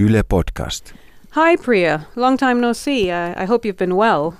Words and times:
Yle 0.00 0.22
Podcast. 0.22 0.92
Hi, 1.32 1.56
Priya. 1.56 2.06
Long 2.14 2.36
time 2.36 2.60
no 2.60 2.72
see. 2.72 3.10
I, 3.10 3.42
I 3.42 3.46
hope 3.46 3.64
you've 3.64 3.76
been 3.76 3.96
well. 3.96 4.36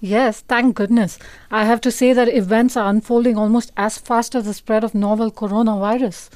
Yes, 0.00 0.42
thank 0.42 0.76
goodness. 0.76 1.18
I 1.50 1.64
have 1.64 1.80
to 1.80 1.90
say 1.90 2.12
that 2.12 2.28
events 2.28 2.76
are 2.76 2.88
unfolding 2.88 3.36
almost 3.36 3.72
as 3.76 3.98
fast 3.98 4.36
as 4.36 4.44
the 4.44 4.54
spread 4.54 4.84
of 4.84 4.94
novel 4.94 5.32
coronavirus. 5.32 6.30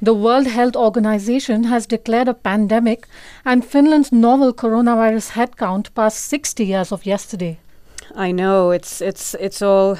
The 0.00 0.14
World 0.14 0.46
Health 0.46 0.76
Organization 0.76 1.64
has 1.64 1.86
declared 1.86 2.28
a 2.28 2.34
pandemic, 2.34 3.08
and 3.44 3.64
Finland's 3.64 4.12
novel 4.12 4.54
coronavirus 4.54 5.32
headcount 5.32 5.92
passed 5.96 6.18
60 6.18 6.72
as 6.72 6.92
of 6.92 7.04
yesterday. 7.04 7.58
I 8.14 8.30
know 8.30 8.70
it's 8.70 9.00
it's 9.00 9.34
it's 9.40 9.60
all 9.60 9.98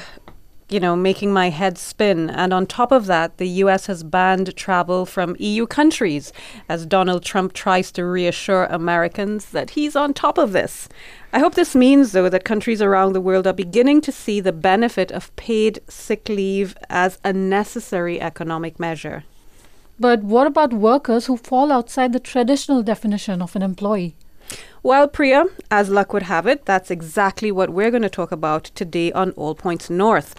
you 0.75 0.81
know, 0.81 0.93
making 0.93 1.31
my 1.31 1.49
head 1.49 1.77
spin. 1.77 2.29
And 2.29 2.51
on 2.51 2.67
top 2.67 2.91
of 2.91 3.05
that, 3.05 3.37
the 3.37 3.47
US 3.63 3.85
has 3.85 4.03
banned 4.03 4.53
travel 4.57 5.05
from 5.05 5.37
EU 5.39 5.65
countries 5.65 6.33
as 6.67 6.85
Donald 6.85 7.23
Trump 7.23 7.53
tries 7.53 7.93
to 7.93 8.03
reassure 8.03 8.65
Americans 8.65 9.45
that 9.51 9.69
he's 9.69 9.95
on 9.95 10.13
top 10.13 10.37
of 10.37 10.51
this. 10.51 10.89
I 11.31 11.39
hope 11.39 11.55
this 11.55 11.75
means, 11.75 12.11
though, 12.11 12.27
that 12.27 12.43
countries 12.43 12.81
around 12.81 13.13
the 13.13 13.21
world 13.21 13.47
are 13.47 13.53
beginning 13.53 14.01
to 14.01 14.11
see 14.11 14.41
the 14.41 14.51
benefit 14.51 15.13
of 15.13 15.33
paid 15.37 15.79
sick 15.87 16.27
leave 16.27 16.75
as 16.89 17.19
a 17.23 17.31
necessary 17.31 18.19
economic 18.19 18.77
measure. 18.77 19.23
But 19.97 20.23
what 20.23 20.45
about 20.45 20.73
workers 20.73 21.27
who 21.27 21.37
fall 21.37 21.71
outside 21.71 22.11
the 22.11 22.19
traditional 22.19 22.83
definition 22.83 23.41
of 23.41 23.55
an 23.55 23.61
employee? 23.61 24.17
Well, 24.83 25.07
Priya, 25.07 25.45
as 25.71 25.89
luck 25.89 26.13
would 26.13 26.23
have 26.23 26.45
it, 26.45 26.65
that's 26.65 26.91
exactly 26.91 27.51
what 27.51 27.71
we're 27.71 27.89
going 27.89 28.03
to 28.03 28.09
talk 28.09 28.31
about 28.31 28.65
today 28.75 29.11
on 29.11 29.31
All 29.31 29.55
Points 29.55 29.89
North. 29.89 30.35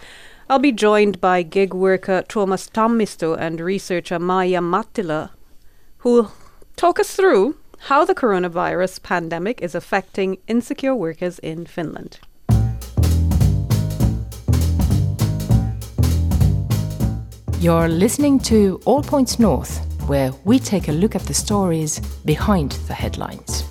I'll 0.49 0.59
be 0.59 0.71
joined 0.71 1.19
by 1.19 1.43
gig 1.43 1.73
worker 1.73 2.23
Thomas 2.27 2.69
Tammisto 2.69 3.37
and 3.37 3.59
researcher 3.59 4.19
Maija 4.19 4.61
Mattila, 4.61 5.31
who'll 5.97 6.31
talk 6.77 6.99
us 6.99 7.13
through 7.13 7.57
how 7.79 8.05
the 8.05 8.15
coronavirus 8.15 9.03
pandemic 9.03 9.61
is 9.61 9.75
affecting 9.75 10.37
insecure 10.47 10.95
workers 10.95 11.39
in 11.39 11.65
Finland. 11.65 12.19
You're 17.59 17.89
listening 17.89 18.39
to 18.41 18.79
All 18.85 19.01
Points 19.01 19.39
North, 19.39 19.79
where 20.07 20.31
we 20.45 20.59
take 20.59 20.87
a 20.87 20.93
look 20.93 21.15
at 21.15 21.23
the 21.23 21.33
stories 21.33 21.99
behind 22.23 22.71
the 22.87 22.93
headlines. 22.93 23.63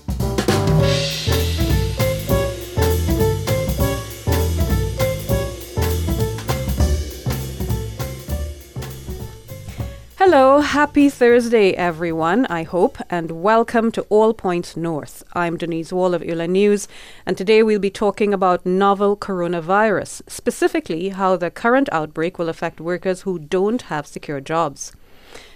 Hello, 10.29 10.59
happy 10.59 11.09
Thursday, 11.09 11.71
everyone, 11.75 12.47
I 12.47 12.65
hope, 12.65 12.99
and 13.09 13.31
welcome 13.31 13.93
to 13.93 14.03
All 14.09 14.35
Points 14.35 14.77
North. 14.77 15.23
I'm 15.35 15.57
Denise 15.57 15.93
Wall 15.93 16.15
of 16.15 16.25
Yle 16.25 16.49
News, 16.49 16.89
and 17.25 17.39
today 17.39 17.63
we'll 17.63 17.79
be 17.79 17.91
talking 17.91 18.35
about 18.35 18.67
novel 18.67 19.17
coronavirus, 19.17 20.23
specifically 20.27 21.11
how 21.11 21.37
the 21.37 21.53
current 21.53 21.89
outbreak 21.93 22.41
will 22.41 22.49
affect 22.49 22.81
workers 22.81 23.21
who 23.21 23.39
don't 23.39 23.83
have 23.83 24.05
secure 24.05 24.41
jobs. 24.41 24.91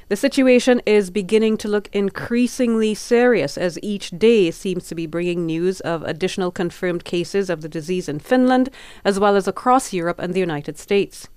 The 0.08 0.14
situation 0.14 0.80
is 0.86 1.10
beginning 1.10 1.56
to 1.58 1.68
look 1.68 1.88
increasingly 1.92 2.94
serious 2.94 3.58
as 3.58 3.76
each 3.82 4.10
day 4.10 4.52
seems 4.52 4.86
to 4.86 4.94
be 4.94 5.04
bringing 5.04 5.46
news 5.46 5.80
of 5.80 6.04
additional 6.04 6.52
confirmed 6.52 7.02
cases 7.02 7.50
of 7.50 7.62
the 7.62 7.68
disease 7.68 8.08
in 8.08 8.20
Finland, 8.20 8.70
as 9.04 9.18
well 9.18 9.34
as 9.34 9.48
across 9.48 9.92
Europe 9.92 10.20
and 10.20 10.32
the 10.32 10.38
United 10.38 10.78
States. 10.78 11.28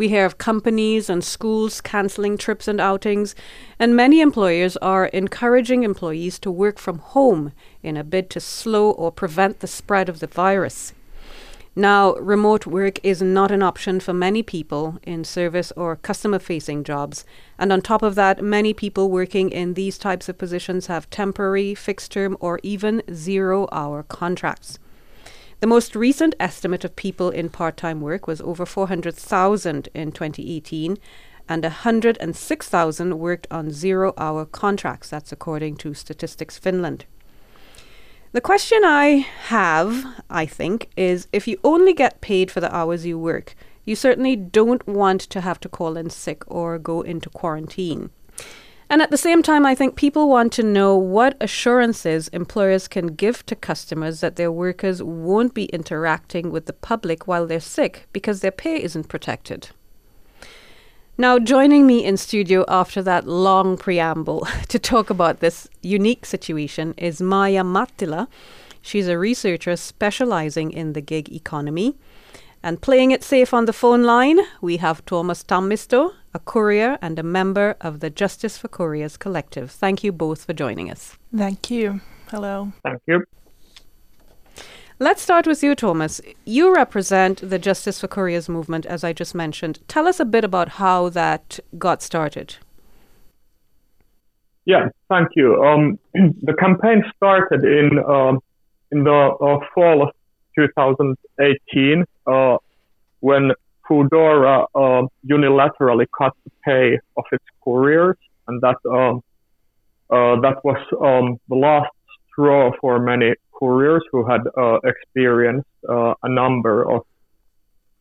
We 0.00 0.08
hear 0.08 0.24
of 0.24 0.38
companies 0.38 1.10
and 1.10 1.22
schools 1.22 1.82
cancelling 1.82 2.38
trips 2.38 2.66
and 2.66 2.80
outings, 2.80 3.34
and 3.78 3.94
many 3.94 4.22
employers 4.22 4.78
are 4.78 5.08
encouraging 5.08 5.82
employees 5.82 6.38
to 6.38 6.50
work 6.50 6.78
from 6.78 7.00
home 7.00 7.52
in 7.82 7.98
a 7.98 8.02
bid 8.02 8.30
to 8.30 8.40
slow 8.40 8.92
or 8.92 9.12
prevent 9.12 9.60
the 9.60 9.66
spread 9.66 10.08
of 10.08 10.20
the 10.20 10.26
virus. 10.26 10.94
Now, 11.76 12.14
remote 12.14 12.66
work 12.66 12.98
is 13.02 13.20
not 13.20 13.50
an 13.50 13.62
option 13.62 14.00
for 14.00 14.14
many 14.14 14.42
people 14.42 14.98
in 15.02 15.22
service 15.22 15.70
or 15.76 15.96
customer 15.96 16.38
facing 16.38 16.82
jobs. 16.82 17.26
And 17.58 17.70
on 17.70 17.82
top 17.82 18.00
of 18.00 18.14
that, 18.14 18.42
many 18.42 18.72
people 18.72 19.10
working 19.10 19.50
in 19.50 19.74
these 19.74 19.98
types 19.98 20.30
of 20.30 20.38
positions 20.38 20.86
have 20.86 21.10
temporary, 21.10 21.74
fixed 21.74 22.12
term, 22.12 22.38
or 22.40 22.58
even 22.62 23.02
zero 23.12 23.68
hour 23.70 24.02
contracts. 24.04 24.78
The 25.60 25.66
most 25.66 25.94
recent 25.94 26.34
estimate 26.40 26.84
of 26.84 26.96
people 26.96 27.28
in 27.28 27.50
part 27.50 27.76
time 27.76 28.00
work 28.00 28.26
was 28.26 28.40
over 28.40 28.64
400,000 28.64 29.90
in 29.92 30.10
2018, 30.10 30.96
and 31.50 31.62
106,000 31.62 33.18
worked 33.18 33.46
on 33.50 33.70
zero 33.70 34.14
hour 34.16 34.46
contracts. 34.46 35.10
That's 35.10 35.32
according 35.32 35.76
to 35.76 35.92
Statistics 35.92 36.56
Finland. 36.56 37.04
The 38.32 38.40
question 38.40 38.80
I 38.84 39.26
have, 39.48 40.22
I 40.30 40.46
think, 40.46 40.88
is 40.96 41.28
if 41.30 41.46
you 41.46 41.58
only 41.62 41.92
get 41.92 42.22
paid 42.22 42.50
for 42.50 42.60
the 42.60 42.74
hours 42.74 43.04
you 43.04 43.18
work, 43.18 43.54
you 43.84 43.94
certainly 43.94 44.36
don't 44.36 44.86
want 44.86 45.20
to 45.20 45.42
have 45.42 45.60
to 45.60 45.68
call 45.68 45.98
in 45.98 46.08
sick 46.08 46.42
or 46.46 46.78
go 46.78 47.02
into 47.02 47.28
quarantine. 47.28 48.08
And 48.90 49.00
at 49.00 49.12
the 49.12 49.16
same 49.16 49.40
time, 49.40 49.64
I 49.64 49.76
think 49.76 49.94
people 49.94 50.28
want 50.28 50.52
to 50.54 50.64
know 50.64 50.96
what 50.96 51.36
assurances 51.40 52.26
employers 52.28 52.88
can 52.88 53.14
give 53.14 53.46
to 53.46 53.54
customers 53.54 54.18
that 54.18 54.34
their 54.34 54.50
workers 54.50 55.00
won't 55.00 55.54
be 55.54 55.66
interacting 55.66 56.50
with 56.50 56.66
the 56.66 56.72
public 56.72 57.28
while 57.28 57.46
they're 57.46 57.60
sick 57.60 58.08
because 58.12 58.40
their 58.40 58.50
pay 58.50 58.82
isn't 58.82 59.08
protected. 59.08 59.68
Now, 61.16 61.38
joining 61.38 61.86
me 61.86 62.04
in 62.04 62.16
studio 62.16 62.64
after 62.66 63.00
that 63.02 63.28
long 63.28 63.76
preamble 63.76 64.48
to 64.68 64.78
talk 64.80 65.08
about 65.08 65.38
this 65.38 65.68
unique 65.82 66.26
situation 66.26 66.92
is 66.96 67.20
Maija 67.20 67.62
Mattila. 67.62 68.26
She's 68.82 69.06
a 69.06 69.16
researcher 69.16 69.76
specializing 69.76 70.72
in 70.72 70.94
the 70.94 71.00
gig 71.00 71.30
economy. 71.32 71.94
And 72.62 72.80
playing 72.82 73.10
it 73.10 73.24
safe 73.24 73.54
on 73.54 73.64
the 73.64 73.72
phone 73.72 74.02
line, 74.02 74.40
we 74.60 74.76
have 74.76 75.04
Thomas 75.06 75.42
Tammisto, 75.42 76.12
a 76.34 76.38
courier 76.38 76.98
and 77.00 77.18
a 77.18 77.22
member 77.22 77.76
of 77.80 78.00
the 78.00 78.10
Justice 78.10 78.58
for 78.58 78.68
Couriers 78.68 79.16
Collective. 79.16 79.70
Thank 79.70 80.04
you 80.04 80.12
both 80.12 80.44
for 80.44 80.52
joining 80.52 80.90
us. 80.90 81.16
Thank 81.34 81.70
you. 81.70 82.00
Hello. 82.30 82.72
Thank 82.84 83.00
you. 83.06 83.24
Let's 84.98 85.22
start 85.22 85.46
with 85.46 85.62
you, 85.62 85.74
Thomas. 85.74 86.20
You 86.44 86.74
represent 86.74 87.48
the 87.48 87.58
Justice 87.58 87.98
for 87.98 88.08
Couriers 88.08 88.50
movement, 88.50 88.84
as 88.84 89.02
I 89.02 89.14
just 89.14 89.34
mentioned. 89.34 89.78
Tell 89.88 90.06
us 90.06 90.20
a 90.20 90.26
bit 90.26 90.44
about 90.44 90.68
how 90.68 91.08
that 91.08 91.58
got 91.78 92.02
started. 92.02 92.56
Yeah, 94.66 94.88
thank 95.08 95.28
you. 95.34 95.64
Um, 95.64 95.98
the 96.14 96.54
campaign 96.58 97.02
started 97.16 97.64
in 97.64 97.98
um, 98.06 98.40
in 98.92 99.04
the 99.04 99.10
uh, 99.10 99.58
fall 99.74 100.02
of 100.02 100.10
2018 100.54 102.04
uh, 102.30 102.56
when 103.20 103.52
Foodora 103.88 104.66
uh, 104.74 105.06
unilaterally 105.28 106.06
cut 106.16 106.32
the 106.44 106.50
pay 106.64 106.98
of 107.16 107.24
its 107.32 107.44
couriers, 107.62 108.16
and 108.46 108.60
that 108.62 108.76
um, 108.88 109.22
uh, 110.10 110.40
that 110.40 110.64
was 110.64 110.80
um, 111.00 111.38
the 111.48 111.56
last 111.56 111.90
straw 112.30 112.70
for 112.80 112.98
many 113.00 113.34
couriers 113.52 114.02
who 114.12 114.24
had 114.24 114.42
uh, 114.56 114.78
experienced 114.84 115.68
uh, 115.88 116.14
a 116.22 116.28
number 116.28 116.90
of 116.90 117.02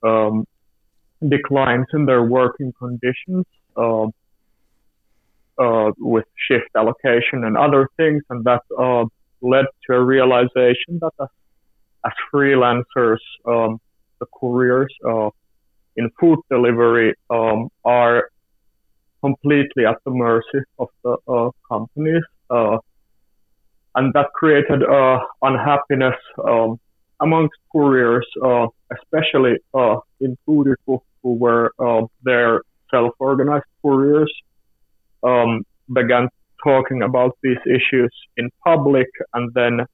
um, 0.04 0.46
declines 1.28 1.88
in 1.94 2.06
their 2.06 2.24
working 2.24 2.72
conditions 2.80 3.46
uh, 3.76 4.06
with 5.98 6.26
shift 6.48 6.70
allocation 6.76 7.44
and 7.44 7.58
other 7.58 7.90
things, 7.98 8.24
and 8.30 8.46
that 8.46 8.62
led 9.42 9.66
to 9.86 9.94
a 9.94 10.04
realization 10.04 11.00
that 11.02 11.14
as 11.20 11.28
as 12.06 12.14
freelancers, 12.34 13.18
um, 13.46 13.80
couriers 14.28 14.94
uh, 15.08 15.30
in 15.96 16.10
food 16.20 16.40
delivery 16.50 17.14
um, 17.30 17.70
are 17.84 18.30
completely 19.22 19.86
at 19.86 19.98
the 20.06 20.12
mercy 20.12 20.62
of 20.78 20.88
the 21.04 21.18
uh, 21.28 21.50
companies, 21.68 22.24
uh, 22.50 22.78
and 23.96 24.14
that 24.14 24.28
created 24.34 24.82
uh, 24.84 25.20
unhappiness 25.42 26.16
um, 26.48 26.80
amongst 27.20 27.56
couriers, 27.72 28.26
uh, 28.44 28.68
especially 28.98 29.58
uh, 29.74 29.98
in 30.22 30.38
Turku, 30.48 31.02
who 31.22 31.34
were 31.34 31.72
their 32.24 32.62
self-organized 32.92 33.66
couriers, 33.82 34.32
um, 35.24 35.64
began 35.94 36.30
talking 36.64 37.02
about 37.04 37.38
these 37.44 37.58
issues 37.66 38.14
in 38.38 38.50
public, 38.64 39.08
and 39.34 39.54
then 39.54 39.86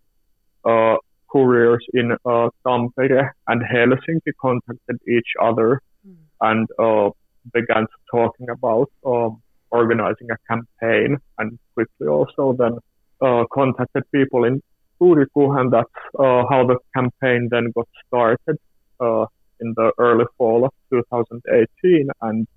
couriers 1.36 1.86
in 1.94 2.14
uh, 2.14 2.48
Tampere 2.66 3.32
and 3.48 3.62
Helsinki 3.62 4.32
contacted 4.42 4.98
each 5.06 5.32
other 5.42 5.82
mm. 6.08 6.16
and 6.40 6.66
uh, 6.80 7.10
began 7.54 7.88
talking 8.10 8.48
about 8.50 8.90
um, 9.06 9.42
organizing 9.70 10.30
a 10.32 10.38
campaign 10.50 11.18
and 11.38 11.60
quickly 11.74 12.08
also 12.08 12.56
then 12.58 12.78
uh, 13.22 13.44
contacted 13.54 14.04
people 14.14 14.46
in 14.46 14.62
Turku 15.02 15.60
and 15.60 15.74
that's 15.74 16.00
uh, 16.18 16.44
how 16.50 16.66
the 16.66 16.78
campaign 16.96 17.50
then 17.52 17.70
got 17.76 17.90
started 18.08 18.58
uh, 19.02 19.26
in 19.60 19.74
the 19.76 19.92
early 19.98 20.26
fall 20.38 20.64
of 20.64 20.72
2018 20.90 22.10
and 22.22 22.48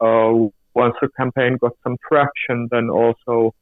uh, 0.00 0.32
once 0.74 0.96
the 1.00 1.08
campaign 1.16 1.56
got 1.60 1.74
some 1.84 1.96
traction 2.08 2.66
then 2.72 2.90
also 2.90 3.54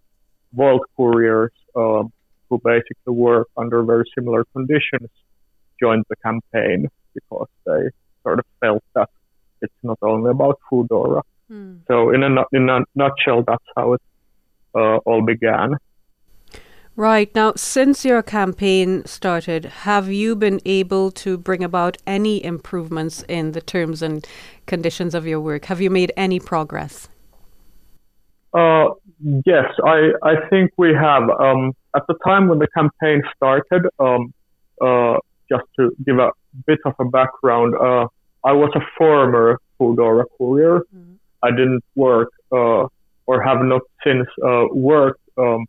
Wolt 0.55 0.85
couriers 0.97 1.53
um, 1.77 2.11
who 2.49 2.61
basically 2.65 3.15
work 3.15 3.49
under 3.57 3.83
very 3.83 4.05
similar 4.15 4.45
conditions 4.53 5.09
joined 5.81 6.05
the 6.09 6.17
campaign 6.17 6.89
because 7.15 7.49
they 7.67 7.91
sort 8.23 8.39
of 8.41 8.45
felt 8.61 8.83
that 8.95 9.09
it's 9.63 9.81
not 9.83 9.99
only 10.03 10.31
about 10.31 10.59
Foodora. 10.71 11.23
Mm. 11.51 11.81
So 11.89 12.11
in 12.11 12.23
a 12.23 12.45
in 12.53 12.69
a 12.69 12.81
nutshell, 12.95 13.43
that's 13.47 13.65
how 13.77 13.95
it 13.95 14.03
uh, 14.75 14.97
all 14.99 15.23
began. 15.23 15.77
Right. 16.97 17.33
Now, 17.33 17.53
since 17.55 18.05
your 18.05 18.23
campaign 18.23 19.05
started, 19.07 19.67
have 19.87 20.11
you 20.11 20.35
been 20.35 20.61
able 20.65 21.13
to 21.13 21.39
bring 21.39 21.63
about 21.63 21.97
any 22.09 22.45
improvements 22.45 23.23
in 23.29 23.53
the 23.53 23.61
terms 23.61 24.03
and 24.03 24.27
conditions 24.67 25.15
of 25.15 25.25
your 25.25 25.41
work? 25.41 25.67
Have 25.67 25.81
you 25.81 25.91
made 25.91 26.13
any 26.17 26.41
progress? 26.41 27.09
Uh, 28.53 28.89
yes, 29.45 29.67
I, 29.85 30.13
I 30.23 30.49
think 30.49 30.73
we 30.77 30.95
have. 30.95 31.29
Um, 31.29 31.75
at 31.95 32.03
the 32.09 32.15
time 32.25 32.49
when 32.49 32.59
the 32.59 32.69
campaign 32.69 33.23
started, 33.37 33.87
um, 33.99 34.33
uh, 34.81 35.17
just 35.51 35.65
to 35.79 35.91
give 36.05 36.19
a 36.19 36.31
bit 36.67 36.79
of 36.85 36.95
a 36.99 37.05
background, 37.05 37.75
uh, 37.75 38.07
I 38.45 38.53
was 38.53 38.71
a 38.75 38.81
former 38.97 39.59
Foodora 39.79 40.25
courier. 40.37 40.81
Mm-hmm. 40.95 41.15
I 41.43 41.51
didn't 41.51 41.85
work 41.95 42.31
uh, 42.53 42.87
or 43.27 43.43
have 43.43 43.63
not 43.63 43.83
since 44.05 44.27
uh, 44.45 44.67
worked 44.73 45.21
um, 45.37 45.67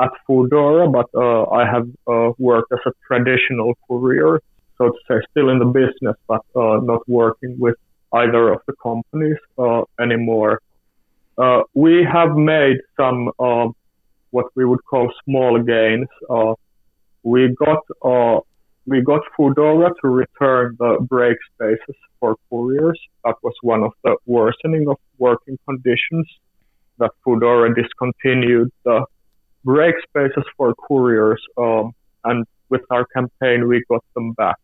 at 0.00 0.10
Foodora, 0.28 0.90
but 0.90 1.06
uh, 1.14 1.44
I 1.50 1.64
have 1.66 1.88
uh, 2.06 2.32
worked 2.38 2.72
as 2.72 2.80
a 2.86 2.92
traditional 3.06 3.74
courier, 3.88 4.40
so 4.78 4.90
to 4.90 4.98
say, 5.08 5.14
still 5.30 5.48
in 5.50 5.58
the 5.58 5.66
business, 5.66 6.16
but 6.26 6.42
uh, 6.54 6.80
not 6.82 7.08
working 7.08 7.58
with 7.58 7.76
either 8.12 8.52
of 8.52 8.60
the 8.66 8.74
companies 8.82 9.38
uh, 9.58 9.82
anymore. 10.00 10.60
Uh, 11.36 11.62
we 11.74 12.04
have 12.04 12.36
made 12.36 12.78
some 12.96 13.30
uh, 13.38 13.68
what 14.30 14.46
we 14.54 14.64
would 14.64 14.84
call 14.84 15.12
small 15.24 15.60
gains. 15.62 16.08
we 17.22 17.54
got 17.58 17.80
we 18.86 19.00
got 19.00 19.22
Foodora 19.38 19.90
to 20.02 20.08
return 20.08 20.76
the 20.78 20.98
break 21.00 21.38
spaces 21.54 21.96
for 22.20 22.36
couriers. 22.50 23.00
That 23.24 23.36
was 23.42 23.54
one 23.62 23.82
of 23.82 23.92
the 24.02 24.16
worsening 24.26 24.88
of 24.88 24.98
working 25.18 25.58
conditions 25.66 26.26
that 26.98 27.10
Foodora 27.26 27.74
discontinued 27.74 28.70
the 28.84 29.04
break 29.64 29.94
spaces 30.06 30.44
for 30.56 30.74
couriers, 30.74 31.42
um, 31.56 31.92
and 32.24 32.46
with 32.68 32.82
our 32.90 33.06
campaign, 33.06 33.66
we 33.66 33.82
got 33.88 34.04
them 34.14 34.32
back. 34.32 34.58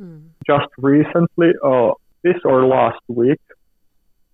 Mm. 0.00 0.28
Just 0.46 0.68
recently, 0.78 1.52
uh, 1.62 1.92
this 2.22 2.36
or 2.44 2.66
last 2.66 3.00
week, 3.08 3.40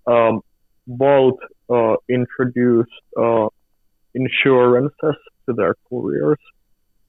um, 0.06 0.40
Wolt 0.86 1.40
uh, 1.70 1.96
introduced 2.08 2.90
uh, 3.18 3.48
insurances 4.14 5.16
to 5.46 5.52
their 5.54 5.74
couriers. 5.88 6.38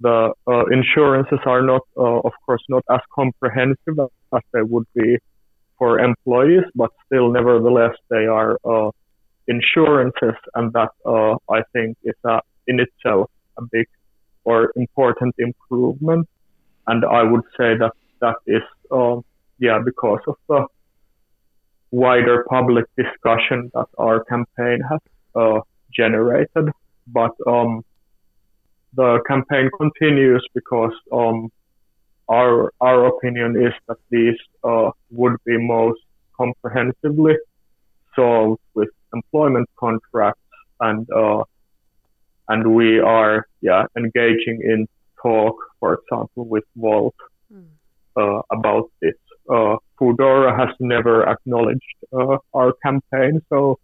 The 0.02 0.34
uh, 0.48 0.66
insurances 0.72 1.40
are 1.46 1.62
not, 1.62 1.82
uh, 1.98 2.20
of 2.20 2.34
course, 2.46 2.64
not 2.68 2.84
as 2.90 3.00
comprehensive 3.14 3.98
as 4.34 4.42
they 4.54 4.62
would 4.62 4.86
be 4.94 5.18
for 5.78 6.00
employees, 6.00 6.64
but 6.76 6.92
still, 7.06 7.32
nevertheless, 7.32 7.96
they 8.10 8.26
are 8.26 8.58
uh, 8.66 8.92
insurances, 9.48 10.36
and 10.56 10.74
that 10.74 10.90
I 11.50 11.62
think 11.74 11.98
is 12.04 12.16
a 12.26 12.42
in 12.68 12.80
itself 12.80 13.30
a 13.58 13.62
big 13.72 13.88
or 14.44 14.72
important 14.76 15.36
improvement. 15.38 16.28
And 16.88 17.04
I 17.04 17.24
would 17.24 17.44
say 17.58 17.76
that 17.78 17.94
that 18.22 18.36
is, 18.46 18.62
uh, 18.92 19.18
yeah, 19.60 19.80
because 19.84 20.20
of 20.28 20.36
the 20.48 20.68
wider 21.96 22.46
public 22.50 22.86
discussion 22.98 23.72
that 23.74 23.88
our 23.98 24.24
campaign 24.26 24.80
has 24.92 25.00
uh, 25.34 25.60
generated. 26.00 26.66
But 27.08 27.32
um, 27.48 27.84
the 28.96 29.20
campaign 29.28 29.70
continues 29.78 30.44
because 30.54 30.96
um, 31.12 31.50
our 32.28 32.74
our 32.82 33.06
opinion 33.14 33.56
is 33.68 33.74
that 33.88 34.00
these 34.10 34.40
uh, 34.64 34.90
would 35.12 35.38
be 35.46 35.58
most 35.58 36.02
comprehensively 36.36 37.36
solved 38.16 38.62
with 38.74 38.90
employment 39.14 39.70
contracts 39.80 40.50
and 40.82 41.08
uh, 41.12 41.44
and 42.50 42.76
we 42.80 43.00
are 43.00 43.48
yeah 43.62 43.84
engaging 43.96 44.58
in 44.72 44.88
talk, 45.22 45.56
for 45.80 46.00
example, 46.00 46.44
with 46.46 46.66
Wolt 46.76 47.16
mm. 47.54 47.68
uh, 48.18 48.42
about 48.52 48.92
this. 49.02 49.20
Uh, 49.50 49.78
Foodora 50.00 50.58
has 50.58 50.76
never 50.80 51.28
acknowledged 51.28 51.96
uh, 52.14 52.38
our 52.54 52.74
campaign, 52.84 53.42
so 53.50 53.80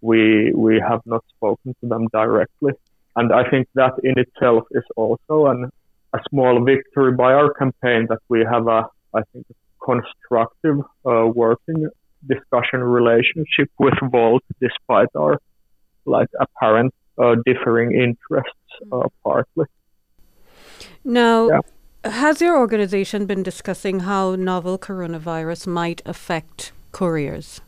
we 0.00 0.52
we 0.54 0.80
have 0.80 1.02
not 1.06 1.24
spoken 1.36 1.74
to 1.80 1.88
them 1.88 2.06
directly, 2.12 2.72
and 3.16 3.32
I 3.32 3.48
think 3.50 3.68
that 3.74 3.92
in 4.02 4.18
itself 4.18 4.64
is 4.72 4.84
also 4.96 5.46
an, 5.46 5.70
a 6.12 6.20
small 6.30 6.64
victory 6.64 7.12
by 7.12 7.32
our 7.32 7.52
campaign 7.54 8.06
that 8.08 8.20
we 8.28 8.44
have 8.44 8.66
a 8.66 8.88
I 9.14 9.22
think 9.32 9.46
constructive 9.82 10.78
uh, 11.06 11.26
working 11.26 11.88
discussion 12.26 12.80
relationship 12.84 13.70
with 13.78 13.94
Wolt 14.02 14.44
despite 14.60 15.08
our 15.16 15.38
like 16.04 16.28
apparent 16.38 16.94
uh, 17.18 17.36
differing 17.44 17.92
interests 17.92 18.70
uh, 18.92 19.08
partly. 19.22 19.66
Now, 21.04 21.48
yeah. 21.48 21.60
Has 22.04 22.40
your 22.40 22.58
organization 22.58 23.26
been 23.26 23.42
discussing 23.42 24.00
how 24.00 24.34
novel 24.34 24.78
coronavirus 24.78 25.66
might 25.66 26.02
affect 26.06 26.72
couriers? 26.92 27.60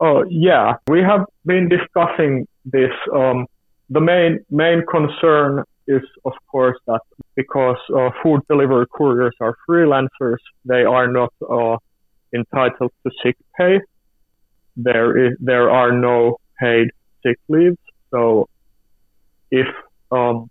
Oh, 0.00 0.24
yeah, 0.30 0.76
we 0.88 1.00
have 1.00 1.26
been 1.44 1.68
discussing 1.68 2.46
this. 2.64 2.92
Um, 3.14 3.46
the 3.90 4.00
main 4.00 4.40
main 4.50 4.82
concern 4.86 5.64
is, 5.86 6.02
of 6.24 6.32
course, 6.50 6.78
that 6.86 7.00
because 7.34 7.76
uh, 7.94 8.10
food 8.22 8.40
delivery 8.48 8.86
couriers 8.86 9.34
are 9.40 9.56
freelancers, 9.68 10.38
they 10.64 10.84
are 10.84 11.06
not 11.06 11.32
uh, 11.42 11.76
entitled 12.34 12.92
to 13.04 13.10
sick 13.22 13.36
pay. 13.58 13.80
There 14.76 15.26
is 15.26 15.36
there 15.38 15.70
are 15.70 15.92
no 15.92 16.38
paid 16.58 16.88
sick 17.22 17.38
leaves. 17.48 17.76
So 18.10 18.48
if 19.50 19.66
um, 20.10 20.48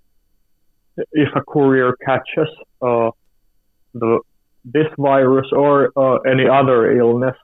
if 1.12 1.30
a 1.36 1.42
courier 1.42 1.96
catches 2.06 2.50
uh, 2.81 3.12
the 3.94 4.19
this 4.66 4.88
virus 4.98 5.48
or 5.51 5.92
uh, 5.96 6.18
any 6.30 6.48
other 6.48 6.98
illness, 6.98 7.36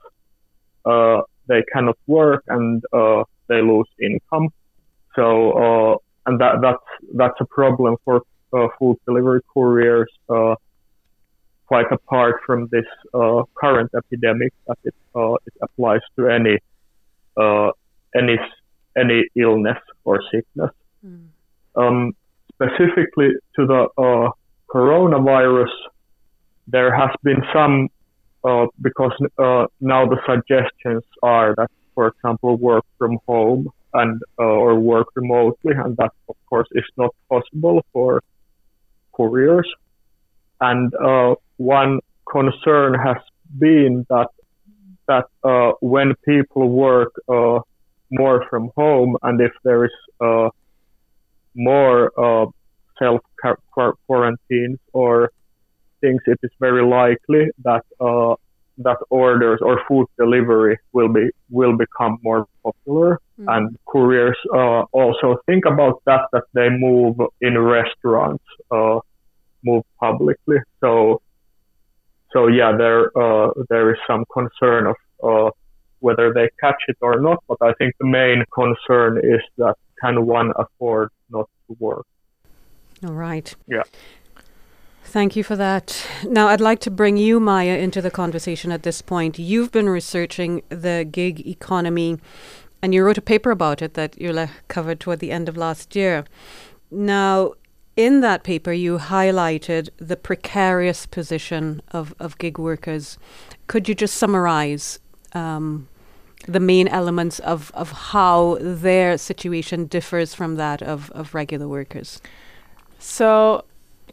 uh, 0.84 1.20
they 1.48 1.62
cannot 1.72 1.96
work 2.06 2.44
and 2.48 2.82
uh, 2.92 3.24
they 3.48 3.62
lose 3.62 3.88
income. 4.00 4.50
So 5.14 5.52
uh, 5.52 5.96
and 6.26 6.40
that 6.40 6.60
that's 6.60 6.88
that's 7.14 7.40
a 7.40 7.46
problem 7.46 7.96
for 8.04 8.22
uh, 8.52 8.68
food 8.78 8.96
delivery 9.06 9.40
couriers. 9.52 10.10
quite 11.66 11.90
apart 11.90 12.36
from 12.46 12.68
this 12.70 12.88
current 13.60 13.90
epidemic, 14.00 14.52
that 14.66 14.78
it 14.84 14.94
it 15.48 15.54
applies 15.62 16.04
to 16.16 16.28
any 16.28 16.56
any 18.14 18.36
any 18.96 19.24
illness 19.34 19.78
or 20.04 20.22
sickness. 20.32 20.70
Mm. 21.04 21.28
Um, 21.74 22.16
specifically 22.56 23.30
to 23.56 23.66
the 23.66 23.88
uh, 23.98 24.30
coronavirus, 24.68 25.72
there 26.66 26.94
has 26.94 27.10
been 27.22 27.42
some, 27.54 27.88
uh, 28.44 28.66
because 28.80 29.12
uh, 29.38 29.66
now 29.80 30.06
the 30.06 30.18
suggestions 30.26 31.04
are 31.22 31.54
that, 31.56 31.70
for 31.94 32.08
example, 32.08 32.56
work 32.56 32.84
from 32.98 33.18
home 33.26 33.68
and 33.94 34.20
uh, 34.38 34.42
or 34.42 34.78
work 34.78 35.08
remotely, 35.14 35.72
and 35.72 35.96
that 35.96 36.12
of 36.28 36.36
course 36.48 36.68
is 36.72 36.84
not 36.96 37.14
possible 37.30 37.84
for 37.92 38.22
couriers. 39.12 39.68
And 40.60 40.92
uh, 40.94 41.34
one 41.56 42.00
concern 42.30 42.94
has 42.94 43.18
been 43.58 44.04
that 44.10 44.28
that 45.06 45.26
uh, 45.44 45.72
when 45.80 46.14
people 46.24 46.68
work 46.68 47.12
more 48.10 48.46
from 48.48 48.70
home, 48.76 49.16
and 49.22 49.40
if 49.40 49.52
there 49.64 49.84
is 49.84 49.92
uh, 50.20 50.48
more 51.56 52.12
uh, 52.18 52.46
self 52.98 53.20
quarantines 54.06 54.78
or 54.92 55.30
things, 56.00 56.20
it 56.26 56.38
is 56.42 56.50
very 56.60 56.84
likely 56.84 57.46
that 57.64 57.84
uh, 58.00 58.34
that 58.78 58.98
orders 59.08 59.60
or 59.62 59.80
food 59.88 60.06
delivery 60.18 60.78
will 60.92 61.08
be 61.08 61.30
will 61.50 61.76
become 61.76 62.18
more 62.22 62.46
popular. 62.62 63.18
Mm. 63.40 63.56
And 63.56 63.78
couriers 63.86 64.36
uh, 64.54 64.82
also 64.92 65.38
think 65.46 65.64
about 65.64 66.02
that 66.06 66.28
that 66.32 66.44
they 66.52 66.68
move 66.68 67.16
in 67.40 67.58
restaurants, 67.58 68.44
uh, 68.70 69.00
move 69.64 69.84
publicly. 69.98 70.58
So 70.80 71.22
so 72.32 72.48
yeah, 72.48 72.76
there 72.76 73.16
uh, 73.16 73.50
there 73.70 73.90
is 73.92 73.98
some 74.06 74.24
concern 74.32 74.86
of 74.86 75.52
whether 76.00 76.32
they 76.32 76.48
catch 76.60 76.82
it 76.88 76.98
or 77.00 77.20
not. 77.20 77.42
But 77.48 77.58
I 77.62 77.72
think 77.78 77.94
the 77.98 78.06
main 78.06 78.44
concern 78.54 79.18
is 79.18 79.40
that 79.56 79.76
can 80.00 80.26
one 80.26 80.52
afford 80.56 81.10
to 81.68 81.76
work? 81.78 82.06
All 83.04 83.14
right. 83.14 83.54
Yeah. 83.66 83.82
Thank 85.04 85.36
you 85.36 85.44
for 85.44 85.56
that. 85.56 86.06
Now, 86.24 86.48
I'd 86.48 86.60
like 86.60 86.80
to 86.80 86.90
bring 86.90 87.16
you, 87.16 87.38
Maija, 87.38 87.78
into 87.78 88.02
the 88.02 88.10
conversation 88.10 88.72
at 88.72 88.82
this 88.82 89.02
point. 89.02 89.38
You've 89.38 89.70
been 89.70 89.88
researching 89.88 90.62
the 90.68 91.06
gig 91.10 91.46
economy 91.46 92.18
and 92.82 92.94
you 92.94 93.04
wrote 93.04 93.18
a 93.18 93.22
paper 93.22 93.50
about 93.50 93.82
it 93.82 93.94
that 93.94 94.20
Yle 94.20 94.48
covered 94.68 95.00
toward 95.00 95.20
the 95.20 95.32
end 95.32 95.48
of 95.48 95.56
last 95.56 95.96
year. 95.96 96.24
Now, 96.90 97.54
in 97.96 98.20
that 98.20 98.44
paper, 98.44 98.72
you 98.72 98.98
highlighted 98.98 99.88
the 99.96 100.16
precarious 100.16 101.06
position 101.06 101.80
of, 101.92 102.14
of 102.18 102.36
gig 102.38 102.58
workers. 102.58 103.16
Could 103.66 103.88
you 103.88 103.94
just 103.94 104.16
summarize 104.16 104.98
um, 105.32 105.88
the 106.46 106.60
main 106.60 106.88
elements 106.88 107.38
of, 107.40 107.70
of 107.74 107.92
how 107.92 108.58
their 108.60 109.18
situation 109.18 109.86
differs 109.86 110.34
from 110.34 110.56
that 110.56 110.82
of, 110.82 111.10
of 111.12 111.34
regular 111.34 111.68
workers? 111.68 112.20
So, 112.98 113.64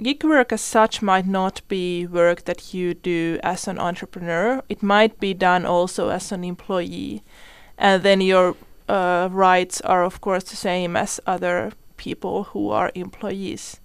gig 0.01 0.23
work 0.23 0.51
as 0.51 0.61
such 0.61 1.01
might 1.01 1.27
not 1.27 1.61
be 1.67 2.07
work 2.07 2.45
that 2.45 2.73
you 2.73 2.93
do 2.93 3.39
as 3.43 3.67
an 3.67 3.79
entrepreneur. 3.79 4.63
It 4.69 4.81
might 4.81 5.19
be 5.19 5.33
done 5.33 5.65
also 5.65 6.09
as 6.09 6.31
an 6.31 6.43
employee. 6.43 7.23
And 7.77 8.03
then 8.03 8.21
your 8.21 8.55
uh, 8.87 9.29
rights 9.31 9.81
are, 9.81 10.03
of 10.03 10.21
course, 10.21 10.43
the 10.43 10.55
same 10.55 10.95
as 10.95 11.19
other 11.25 11.71
people 11.97 12.45
who 12.45 12.69
are 12.69 12.91
employees. 12.95 13.79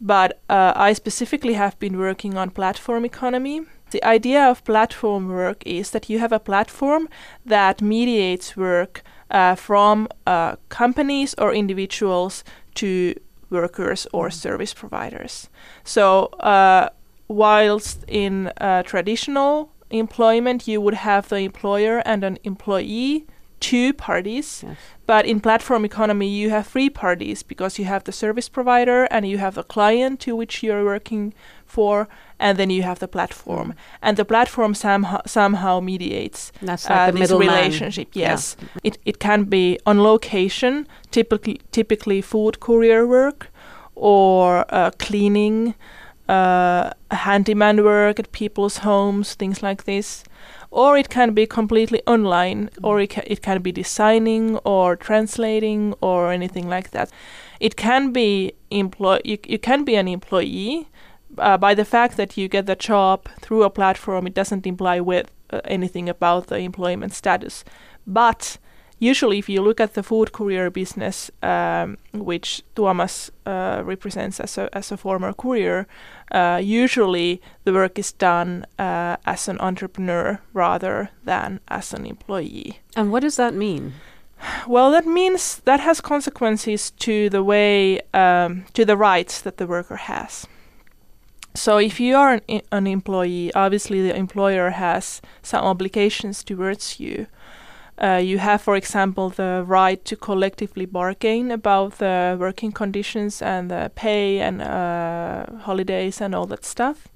But 0.00 0.40
uh, 0.48 0.72
I 0.76 0.92
specifically 0.92 1.54
have 1.54 1.78
been 1.78 1.98
working 1.98 2.36
on 2.36 2.50
platform 2.50 3.04
economy. 3.04 3.62
The 3.90 4.04
idea 4.04 4.44
of 4.44 4.64
platform 4.64 5.28
work 5.28 5.62
is 5.66 5.90
that 5.90 6.10
you 6.10 6.18
have 6.18 6.32
a 6.32 6.38
platform 6.40 7.08
that 7.46 7.80
mediates 7.80 8.56
work 8.56 9.02
uh, 9.30 9.54
from 9.54 10.08
uh, 10.26 10.56
companies 10.68 11.34
or 11.38 11.54
individuals 11.54 12.44
to 12.74 13.14
workers 13.50 14.06
or 14.12 14.30
service 14.30 14.74
providers. 14.74 15.48
So, 15.84 16.26
uh, 16.40 16.90
whilst 17.28 18.04
in 18.08 18.52
uh, 18.60 18.82
traditional 18.82 19.72
employment, 19.90 20.68
you 20.68 20.80
would 20.80 20.94
have 20.94 21.28
the 21.28 21.38
employer 21.38 22.02
and 22.04 22.24
an 22.24 22.38
employee 22.44 23.26
two 23.60 23.92
parties. 23.92 24.62
Yes. 24.66 24.76
But 25.06 25.24
in 25.24 25.40
platform 25.40 25.84
economy, 25.84 26.28
you 26.28 26.50
have 26.50 26.66
three 26.66 26.90
parties 26.90 27.42
because 27.42 27.78
you 27.78 27.86
have 27.86 28.04
the 28.04 28.12
service 28.12 28.48
provider 28.48 29.04
and 29.04 29.26
you 29.26 29.38
have 29.38 29.54
the 29.54 29.62
client 29.62 30.20
to 30.20 30.36
which 30.36 30.62
you're 30.62 30.84
working 30.84 31.32
for, 31.64 32.08
and 32.38 32.58
then 32.58 32.68
you 32.70 32.82
have 32.82 32.98
the 32.98 33.08
platform. 33.08 33.68
Mm. 33.68 33.76
And 34.02 34.16
the 34.16 34.24
platform 34.24 34.74
somehow, 34.74 35.20
somehow 35.26 35.80
mediates 35.80 36.52
That's 36.60 36.88
like 36.88 37.08
uh, 37.08 37.18
this 37.18 37.30
relationship. 37.30 38.14
Man. 38.14 38.22
Yes, 38.22 38.56
yeah. 38.60 38.80
it 38.84 38.98
it 39.04 39.18
can 39.18 39.44
be 39.44 39.78
on 39.86 40.02
location, 40.02 40.86
typically 41.10 41.60
typically 41.70 42.20
food 42.22 42.60
courier 42.60 43.06
work, 43.06 43.48
or 43.94 44.66
uh, 44.68 44.90
cleaning, 44.98 45.74
uh, 46.28 46.90
handyman 47.10 47.82
work 47.82 48.18
at 48.18 48.30
people's 48.32 48.78
homes, 48.78 49.34
things 49.34 49.62
like 49.62 49.84
this 49.84 50.24
or 50.70 50.98
it 50.98 51.08
can 51.08 51.32
be 51.34 51.46
completely 51.46 52.02
online, 52.06 52.70
or 52.82 53.00
it, 53.00 53.10
ca- 53.10 53.22
it 53.26 53.42
can 53.42 53.62
be 53.62 53.72
designing 53.72 54.56
or 54.58 54.96
translating 54.96 55.94
or 56.00 56.32
anything 56.32 56.68
like 56.68 56.90
that. 56.90 57.10
It 57.60 57.76
can 57.76 58.12
be 58.12 58.52
employ 58.70 59.20
you, 59.24 59.38
you 59.46 59.58
can 59.58 59.84
be 59.84 59.96
an 59.96 60.08
employee 60.08 60.88
uh, 61.38 61.56
by 61.56 61.74
the 61.74 61.84
fact 61.84 62.16
that 62.16 62.36
you 62.36 62.48
get 62.48 62.66
the 62.66 62.76
job 62.76 63.28
through 63.40 63.62
a 63.62 63.70
platform. 63.70 64.26
It 64.26 64.34
doesn't 64.34 64.66
imply 64.66 65.00
with 65.00 65.30
uh, 65.50 65.60
anything 65.64 66.08
about 66.08 66.46
the 66.48 66.58
employment 66.58 67.12
status, 67.14 67.64
but 68.06 68.58
usually 68.98 69.38
if 69.38 69.48
you 69.48 69.62
look 69.62 69.80
at 69.80 69.94
the 69.94 70.02
food 70.02 70.32
courier 70.32 70.70
business, 70.70 71.30
um, 71.42 71.96
which 72.12 72.62
Tuomas 72.74 73.30
uh, 73.46 73.82
represents 73.84 74.40
as 74.40 74.58
a, 74.58 74.68
as 74.76 74.92
a 74.92 74.96
former 74.96 75.32
courier, 75.32 75.86
uh, 76.30 76.60
usually 76.62 77.40
the 77.64 77.72
work 77.72 77.98
is 77.98 78.12
done 78.12 78.66
uh, 78.78 79.16
as 79.24 79.48
an 79.48 79.58
entrepreneur 79.60 80.40
rather 80.52 81.10
than 81.24 81.60
as 81.68 81.92
an 81.92 82.06
employee. 82.06 82.80
And 82.96 83.10
what 83.10 83.22
does 83.22 83.36
that 83.36 83.54
mean? 83.54 83.94
Well, 84.66 84.90
that 84.92 85.06
means 85.06 85.58
that 85.64 85.80
has 85.80 86.00
consequences 86.00 86.90
to 86.90 87.28
the 87.28 87.42
way, 87.42 88.00
um, 88.14 88.66
to 88.74 88.84
the 88.84 88.96
rights 88.96 89.40
that 89.40 89.56
the 89.56 89.66
worker 89.66 89.96
has. 89.96 90.46
So 91.54 91.78
if 91.78 91.98
you 91.98 92.14
are 92.16 92.40
an, 92.48 92.62
an 92.70 92.86
employee, 92.86 93.52
obviously 93.54 94.00
the 94.00 94.16
employer 94.16 94.70
has 94.70 95.20
some 95.42 95.64
obligations 95.64 96.44
towards 96.44 97.00
you. 97.00 97.26
Uh, 98.00 98.20
you 98.22 98.38
have, 98.38 98.62
for 98.62 98.76
example, 98.76 99.28
the 99.28 99.64
right 99.66 100.04
to 100.04 100.16
collectively 100.16 100.86
bargain 100.86 101.50
about 101.50 101.98
the 101.98 102.36
working 102.38 102.70
conditions 102.70 103.42
and 103.42 103.70
the 103.70 103.90
pay 103.96 104.40
and 104.40 104.62
uh, 104.62 105.44
holidays 105.62 106.20
and 106.20 106.34
all 106.34 106.46
that 106.46 106.64
stuff. 106.64 107.08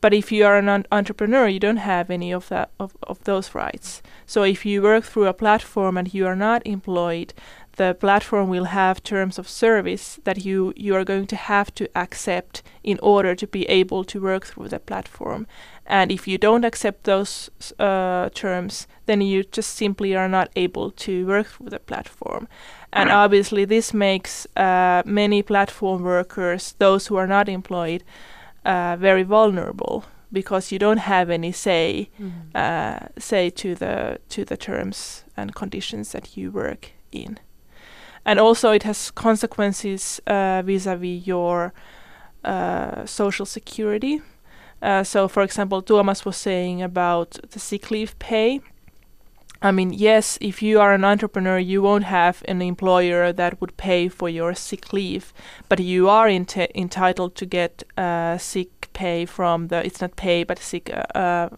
But 0.00 0.12
if 0.12 0.30
you 0.30 0.44
are 0.44 0.58
an 0.58 0.68
un- 0.68 0.86
entrepreneur, 0.92 1.48
you 1.48 1.58
don't 1.58 1.78
have 1.78 2.10
any 2.10 2.32
of 2.32 2.48
that 2.48 2.70
of, 2.78 2.96
of 3.02 3.24
those 3.24 3.54
rights. 3.54 4.02
So 4.26 4.42
if 4.44 4.64
you 4.64 4.82
work 4.82 5.04
through 5.04 5.26
a 5.26 5.34
platform 5.34 5.96
and 5.96 6.12
you 6.14 6.26
are 6.26 6.36
not 6.36 6.62
employed, 6.66 7.32
the 7.78 7.94
platform 7.94 8.48
will 8.48 8.64
have 8.64 9.02
terms 9.02 9.38
of 9.38 9.48
service 9.48 10.20
that 10.24 10.44
you 10.44 10.72
you 10.76 10.94
are 10.94 11.04
going 11.04 11.26
to 11.26 11.36
have 11.36 11.72
to 11.74 11.88
accept 11.94 12.62
in 12.82 12.98
order 13.02 13.34
to 13.34 13.46
be 13.46 13.64
able 13.80 14.04
to 14.04 14.20
work 14.20 14.46
through 14.46 14.68
the 14.68 14.78
platform. 14.78 15.46
And 15.86 16.12
if 16.12 16.28
you 16.28 16.38
don't 16.38 16.64
accept 16.64 17.04
those 17.04 17.50
uh, 17.78 18.28
terms, 18.34 18.86
then 19.06 19.20
you 19.22 19.44
just 19.44 19.74
simply 19.76 20.14
are 20.14 20.28
not 20.28 20.48
able 20.56 20.90
to 20.90 21.26
work 21.26 21.46
through 21.46 21.70
the 21.70 21.78
platform. 21.78 22.46
And 22.92 23.10
obviously, 23.10 23.64
this 23.64 23.94
makes 23.94 24.46
uh, 24.56 25.02
many 25.04 25.42
platform 25.42 26.02
workers, 26.02 26.74
those 26.78 27.06
who 27.06 27.16
are 27.16 27.26
not 27.26 27.48
employed, 27.48 28.02
uh, 28.64 28.96
very 28.98 29.22
vulnerable 29.22 30.04
because 30.32 30.72
you 30.72 30.78
don't 30.78 31.00
have 31.00 31.30
any 31.30 31.52
say 31.52 32.10
mm. 32.20 33.08
say 33.18 33.50
to 33.50 33.74
the 33.74 34.18
to 34.28 34.44
the 34.44 34.56
terms 34.56 35.24
and 35.36 35.54
conditions 35.54 36.12
that 36.12 36.36
you 36.36 36.50
work 36.50 36.92
in. 37.12 37.38
And 38.28 38.38
also, 38.38 38.72
it 38.72 38.82
has 38.82 39.10
consequences 39.10 40.20
uh, 40.26 40.62
vis-a-vis 40.62 41.26
your 41.26 41.72
uh, 42.44 43.06
social 43.06 43.46
security 43.46 44.20
uh, 44.80 45.02
so, 45.02 45.28
for 45.28 45.42
example, 45.42 45.82
Tuomas 45.82 46.24
was 46.24 46.36
saying 46.36 46.82
about 46.82 47.38
the 47.50 47.58
sick 47.58 47.90
leave 47.90 48.18
pay. 48.18 48.60
I 49.60 49.72
mean, 49.72 49.92
yes, 49.92 50.38
if 50.40 50.62
you 50.62 50.78
are 50.80 50.94
an 50.94 51.04
entrepreneur, 51.04 51.58
you 51.58 51.82
won't 51.82 52.04
have 52.04 52.44
an 52.46 52.62
employer 52.62 53.32
that 53.32 53.60
would 53.60 53.76
pay 53.76 54.08
for 54.08 54.28
your 54.28 54.54
sick 54.54 54.92
leave, 54.92 55.32
but 55.68 55.80
you 55.80 56.08
are 56.08 56.28
entitled 56.28 57.34
to 57.34 57.46
get 57.46 57.82
uh, 57.96 58.38
sick 58.38 58.88
pay 58.92 59.26
from 59.26 59.66
the, 59.66 59.84
it's 59.84 60.00
not 60.00 60.14
pay, 60.14 60.44
but 60.44 60.58
sick 60.58 60.90
uh, 60.90 61.18
uh 61.18 61.48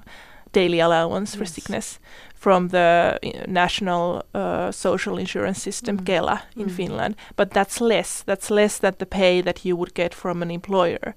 daily 0.53 0.81
allowance 0.81 1.35
yes. 1.35 1.39
for 1.39 1.45
sickness 1.45 2.01
from 2.41 2.69
the 2.69 3.19
national 3.47 4.23
uh, 4.35 4.73
social 4.73 5.19
insurance 5.19 5.61
system, 5.61 5.99
mm. 5.99 6.05
Kela, 6.07 6.41
in 6.57 6.69
mm. 6.69 6.71
Finland. 6.71 7.15
But 7.37 7.51
that's 7.51 7.83
less. 7.83 8.23
That's 8.23 8.51
less 8.51 8.79
than 8.79 8.95
the 8.99 9.05
pay 9.05 9.43
that 9.43 9.63
you 9.67 9.77
would 9.77 9.93
get 9.93 10.15
from 10.15 10.43
an 10.43 10.51
employer. 10.51 11.15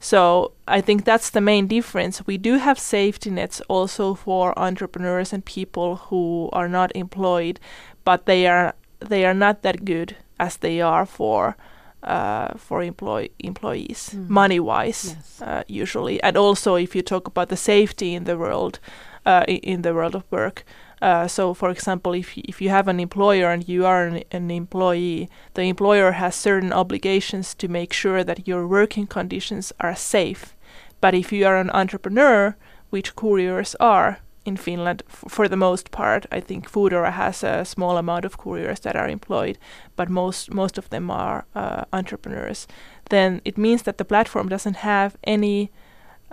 So 0.00 0.52
I 0.68 0.82
think 0.82 1.04
that's 1.04 1.30
the 1.30 1.40
main 1.40 1.66
difference. 1.66 2.26
We 2.26 2.36
do 2.36 2.58
have 2.58 2.78
safety 2.78 3.30
nets 3.30 3.62
also 3.68 4.14
for 4.14 4.52
entrepreneurs 4.58 5.32
and 5.32 5.42
people 5.46 5.96
who 6.10 6.50
are 6.52 6.68
not 6.68 6.94
employed, 6.94 7.58
but 8.04 8.26
they 8.26 8.46
are 8.46 8.74
they 9.08 9.24
are 9.24 9.34
not 9.34 9.62
that 9.62 9.84
good 9.84 10.16
as 10.38 10.58
they 10.58 10.82
are 10.82 11.06
for 11.06 11.56
uh, 12.02 12.48
for 12.58 12.82
employ 12.82 13.30
employees 13.38 14.10
mm. 14.14 14.28
money 14.28 14.60
wise 14.60 15.16
yes. 15.16 15.42
uh, 15.42 15.62
usually. 15.68 16.22
And 16.22 16.36
also 16.36 16.74
if 16.74 16.94
you 16.94 17.02
talk 17.02 17.26
about 17.26 17.48
the 17.48 17.56
safety 17.56 18.14
in 18.14 18.24
the 18.24 18.36
world 18.36 18.78
uh, 19.26 19.44
in 19.48 19.82
the 19.82 19.92
world 19.92 20.14
of 20.14 20.24
work, 20.30 20.64
uh, 21.02 21.28
so, 21.28 21.52
for 21.52 21.70
example, 21.70 22.14
if 22.14 22.38
if 22.38 22.60
you 22.62 22.70
have 22.70 22.88
an 22.88 23.00
employer 23.00 23.50
and 23.50 23.68
you 23.68 23.84
are 23.84 24.06
an, 24.06 24.22
an, 24.30 24.50
employee, 24.50 25.28
the 25.54 25.62
employer 25.62 26.12
has 26.12 26.34
certain 26.34 26.72
obligations 26.72 27.54
to 27.54 27.68
make 27.68 27.92
sure 27.92 28.24
that 28.24 28.48
your 28.48 28.66
working 28.66 29.06
conditions 29.06 29.72
are 29.78 29.94
safe. 29.94 30.56
But 31.00 31.14
if 31.14 31.32
you 31.32 31.46
are 31.46 31.58
an 31.60 31.70
entrepreneur, 31.70 32.56
which 32.90 33.14
couriers 33.14 33.76
are 33.78 34.20
in 34.46 34.56
Finland 34.56 35.02
for 35.08 35.48
the 35.48 35.56
most 35.56 35.90
part, 35.90 36.24
I 36.32 36.40
think 36.40 36.70
Foodora 36.70 37.12
has 37.12 37.44
a 37.44 37.64
small 37.64 37.98
amount 37.98 38.24
of 38.24 38.38
couriers 38.38 38.80
that 38.80 38.96
are 38.96 39.08
employed, 39.08 39.58
but 39.96 40.08
most 40.08 40.54
most 40.54 40.78
of 40.78 40.88
them 40.88 41.10
are 41.10 41.44
uh, 41.54 41.84
entrepreneurs. 41.92 42.66
Then 43.10 43.40
it 43.44 43.58
means 43.58 43.82
that 43.82 43.98
the 43.98 44.04
platform 44.04 44.48
doesn't 44.48 44.76
have 44.76 45.10
any 45.24 45.70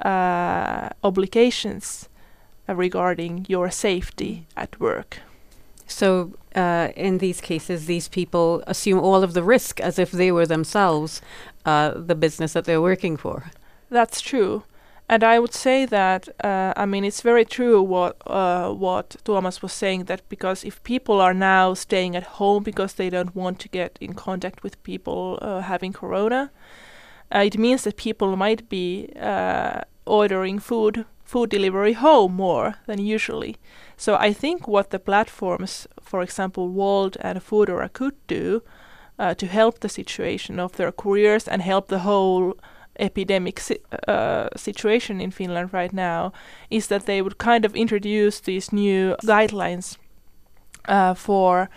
uh, 0.06 0.90
obligations 1.02 2.10
regarding 2.68 3.46
your 3.50 3.70
safety 3.72 4.48
at 4.56 4.80
work. 4.80 5.20
So, 5.88 6.34
uh, 6.56 6.90
in 6.96 7.18
these 7.18 7.42
cases, 7.42 7.86
these 7.86 8.08
people 8.08 8.64
assume 8.68 9.00
all 9.00 9.24
of 9.24 9.34
the 9.34 9.44
risk 9.44 9.80
as 9.80 10.00
if 10.00 10.12
they 10.12 10.32
were 10.32 10.46
themselves 10.46 11.22
uh, 11.66 11.92
the 11.96 12.16
business 12.16 12.54
that 12.54 12.66
they're 12.66 12.82
working 12.82 13.18
for. 13.18 13.52
That's 13.90 14.22
true. 14.22 14.64
And 15.10 15.24
I 15.24 15.38
would 15.38 15.54
say 15.54 15.86
that 15.86 16.30
uh, 16.44 16.74
I 16.76 16.86
mean 16.86 17.04
it's 17.04 17.22
very 17.22 17.46
true 17.46 17.82
what 17.82 18.16
uh, 18.26 18.72
what 18.72 19.18
Thomas 19.26 19.62
was 19.62 19.74
saying 19.74 20.06
that 20.06 20.22
because 20.30 20.64
if 20.64 20.82
people 20.84 21.20
are 21.20 21.34
now 21.34 21.74
staying 21.74 22.16
at 22.16 22.24
home 22.24 22.64
because 22.64 22.94
they 22.94 23.10
don't 23.10 23.36
want 23.36 23.60
to 23.60 23.70
get 23.70 23.98
in 24.00 24.14
contact 24.14 24.64
with 24.64 24.82
people 24.84 25.38
uh, 25.42 25.60
having 25.62 25.94
corona, 25.94 26.52
uh 27.36 27.40
it 27.40 27.58
means 27.58 27.84
that 27.84 27.98
people 27.98 28.36
might 28.38 28.70
be 28.70 29.10
uh 29.20 29.82
ordering 30.06 30.60
food 30.60 31.06
food 31.24 31.50
delivery 31.50 31.94
home 31.94 32.34
more 32.34 32.76
than 32.86 33.00
usually. 33.00 33.56
So 33.98 34.16
I 34.16 34.34
think 34.34 34.68
what 34.68 34.90
the 34.90 35.00
platforms, 35.00 35.88
for 36.02 36.22
example, 36.22 36.70
Wolt 36.70 37.18
and 37.22 37.40
Foodora 37.40 37.92
could 37.92 38.16
do 38.28 38.62
uh, 39.20 39.34
to 39.36 39.48
help 39.48 39.80
the 39.80 39.90
situation 39.90 40.60
of 40.60 40.74
their 40.74 40.92
couriers 40.92 41.48
and 41.48 41.62
help 41.62 41.88
the 41.88 42.00
whole 42.00 42.54
epidemic 43.00 43.60
si- 43.60 43.80
uh, 44.08 44.50
situation 44.56 45.22
in 45.22 45.32
Finland 45.32 45.74
right 45.74 45.94
now 45.94 46.32
is 46.70 46.88
that 46.88 47.06
they 47.06 47.22
would 47.22 47.38
kind 47.38 47.66
of 47.66 47.76
introduce 47.76 48.40
these 48.40 48.72
new 48.72 49.16
guidelines 49.24 49.98
uh, 50.88 51.14
for 51.14 51.70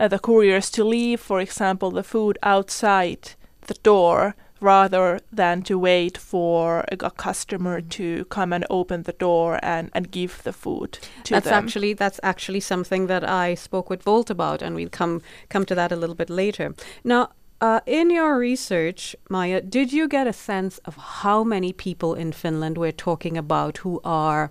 uh, 0.00 0.08
the 0.08 0.18
couriers 0.18 0.70
to 0.70 0.84
leave, 0.84 1.20
for 1.20 1.40
example, 1.40 1.90
the 1.90 2.02
food 2.02 2.38
outside 2.42 3.34
the 3.66 3.74
door 3.82 4.34
rather 4.60 5.20
than 5.32 5.62
to 5.62 5.78
wait 5.78 6.18
for 6.18 6.84
a, 6.92 6.96
a 7.06 7.10
customer 7.10 7.80
Mm. 7.80 7.88
to 7.90 8.24
come 8.26 8.52
and 8.52 8.64
open 8.70 9.02
the 9.02 9.12
door 9.12 9.58
and, 9.62 9.90
and 9.94 10.10
give 10.10 10.42
the 10.42 10.52
food 10.52 10.98
to 11.24 11.34
that's 11.34 11.44
them. 11.44 11.54
actually 11.64 11.92
that's 11.94 12.20
actually 12.22 12.60
something 12.60 13.06
that 13.08 13.22
I 13.24 13.54
spoke 13.56 13.90
with 13.90 14.04
Wolt 14.06 14.30
about, 14.30 14.62
and 14.62 14.74
we'll 14.74 14.88
come 14.90 15.20
come 15.48 15.64
to 15.66 15.74
that 15.74 15.92
a 15.92 15.96
little 15.96 16.16
bit 16.16 16.30
later. 16.30 16.74
Now, 17.04 17.28
uh, 17.60 17.80
in 17.86 18.10
your 18.10 18.38
research, 18.38 19.16
Maija, 19.30 19.60
did 19.68 19.92
you 19.92 20.08
get 20.08 20.26
a 20.26 20.32
sense 20.32 20.78
of 20.84 20.96
how 21.22 21.44
many 21.44 21.72
people 21.72 22.14
in 22.14 22.32
Finland 22.32 22.78
we're 22.78 22.92
talking 22.92 23.36
about 23.38 23.78
who 23.78 24.00
are 24.04 24.50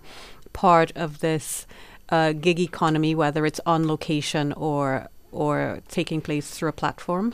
part 0.54 0.92
of 0.96 1.20
this 1.20 1.66
uh, 2.10 2.32
gig 2.34 2.60
economy, 2.60 3.16
whether 3.16 3.46
it's 3.46 3.62
on 3.66 3.88
location 3.88 4.54
or 4.54 5.08
or 5.32 5.80
taking 5.88 6.22
place 6.22 6.50
through 6.52 6.70
a 6.70 6.74
platform? 6.74 7.34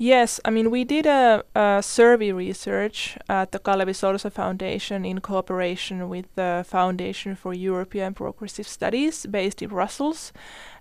Yes, 0.00 0.38
I 0.44 0.50
mean, 0.50 0.70
we 0.70 0.84
did 0.84 1.06
a, 1.06 1.42
a 1.56 1.82
survey 1.82 2.30
research 2.30 3.18
at 3.28 3.50
the 3.50 3.58
Kalevi 3.58 3.92
Sorsa 3.92 4.30
Foundation 4.30 5.04
in 5.04 5.20
cooperation 5.20 6.08
with 6.08 6.32
the 6.36 6.64
Foundation 6.68 7.34
for 7.34 7.52
European 7.52 8.14
Progressive 8.14 8.68
Studies 8.68 9.26
based 9.26 9.60
in 9.60 9.70
Brussels 9.70 10.32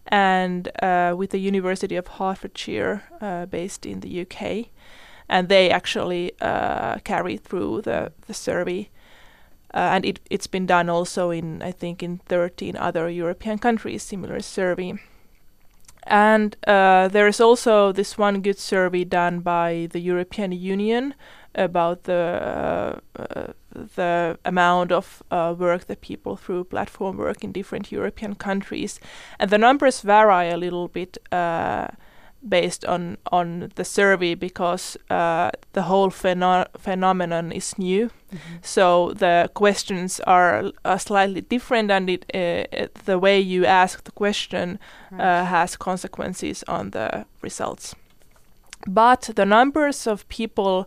and 0.06 0.70
uh, 0.84 1.16
with 1.18 1.32
the 1.32 1.40
University 1.40 1.96
of 1.96 2.06
Hertfordshire 2.06 3.06
uh, 3.20 3.48
based 3.48 3.88
in 3.88 4.02
the 4.02 4.22
UK. 4.22 4.68
And 5.28 5.50
they 5.50 5.72
actually 5.72 6.34
uh, 6.40 7.00
carried 7.00 7.44
through 7.44 7.82
the, 7.82 8.12
the 8.28 8.36
survey. 8.36 8.90
Uh, 9.74 9.94
and 9.94 10.06
it, 10.06 10.20
it's 10.30 10.48
been 10.48 10.68
done 10.68 10.90
also 10.90 11.32
in, 11.32 11.64
I 11.64 11.72
think, 11.72 12.04
in 12.04 12.20
13 12.20 12.78
other 12.78 13.10
European 13.10 13.58
countries, 13.58 14.04
similar 14.04 14.42
survey. 14.42 14.94
And 16.08 16.56
uh, 16.66 17.10
there 17.10 17.28
is 17.28 17.42
also 17.42 17.92
this 17.92 18.18
one 18.18 18.42
good 18.42 18.58
survey 18.58 19.04
done 19.04 19.42
by 19.42 19.90
the 19.92 20.00
European 20.00 20.54
Union 20.54 21.14
about 21.54 22.04
the 22.04 23.00
uh, 23.16 23.22
uh, 23.22 23.54
the 23.96 24.38
amount 24.46 24.92
of 24.92 25.22
uh, 25.32 25.54
work 25.58 25.86
that 25.86 26.02
people 26.02 26.36
through 26.36 26.64
platform 26.64 27.18
work 27.18 27.44
in 27.44 27.52
different 27.52 27.92
European 27.92 28.36
countries, 28.36 29.00
and 29.40 29.50
the 29.52 29.58
numbers 29.58 30.02
vary 30.02 30.50
a 30.50 30.58
little 30.58 30.88
bit 30.88 31.18
uh, 31.32 31.88
based 32.42 32.86
on 32.86 33.18
on 33.32 33.72
the 33.76 33.84
survey 33.84 34.36
because 34.36 34.98
uh, 35.10 35.50
the 35.74 35.82
whole 35.82 36.10
pheno- 36.12 36.68
phenomenon 36.78 37.52
is 37.52 37.78
new. 37.78 38.10
So 38.62 39.14
the 39.14 39.50
questions 39.54 40.20
are 40.28 40.72
uh, 40.86 40.98
slightly 40.98 41.42
different, 41.42 41.92
and 41.92 42.10
it, 42.10 42.26
uh, 42.36 42.84
it- 42.84 42.96
the 43.06 43.18
way 43.20 43.40
you 43.40 43.66
ask 43.66 44.04
the 44.04 44.12
question 44.12 44.80
uh, 45.14 45.46
has 45.46 45.78
consequences 45.78 46.64
on 46.68 46.92
the 46.92 47.26
results. 47.42 47.96
But 48.88 49.30
the 49.36 49.46
numbers 49.46 50.08
of 50.08 50.28
people 50.28 50.86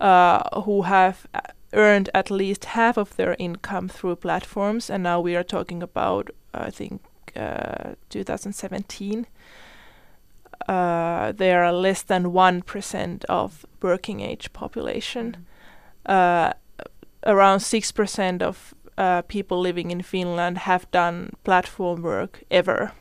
uh, 0.00 0.60
who 0.64 0.82
have 0.82 1.26
uh, 1.34 1.40
earned 1.72 2.10
at 2.14 2.30
least 2.30 2.64
half 2.64 2.96
of 2.98 3.16
their 3.16 3.36
income 3.38 3.88
through 3.88 4.16
platforms, 4.16 4.90
and 4.90 5.02
now 5.02 5.20
we 5.20 5.36
are 5.36 5.44
talking 5.44 5.82
about, 5.82 6.30
I 6.54 6.70
think, 6.70 7.00
uh, 7.36 7.94
2017. 8.10 9.26
Uh, 10.68 11.32
they 11.32 11.52
are 11.52 11.72
less 11.72 12.02
than 12.02 12.32
one 12.32 12.62
percent 12.62 13.24
of 13.28 13.66
working 13.82 14.20
age 14.20 14.52
population. 14.52 15.46
Uh, 16.06 16.52
around 17.24 17.60
six 17.60 17.92
percent 17.92 18.42
of 18.42 18.74
uh, 18.98 19.22
people 19.22 19.60
living 19.60 19.90
in 19.90 20.02
Finland 20.02 20.58
have 20.58 20.86
done 20.90 21.30
platform 21.44 22.02
work 22.02 22.42
ever. 22.50 22.92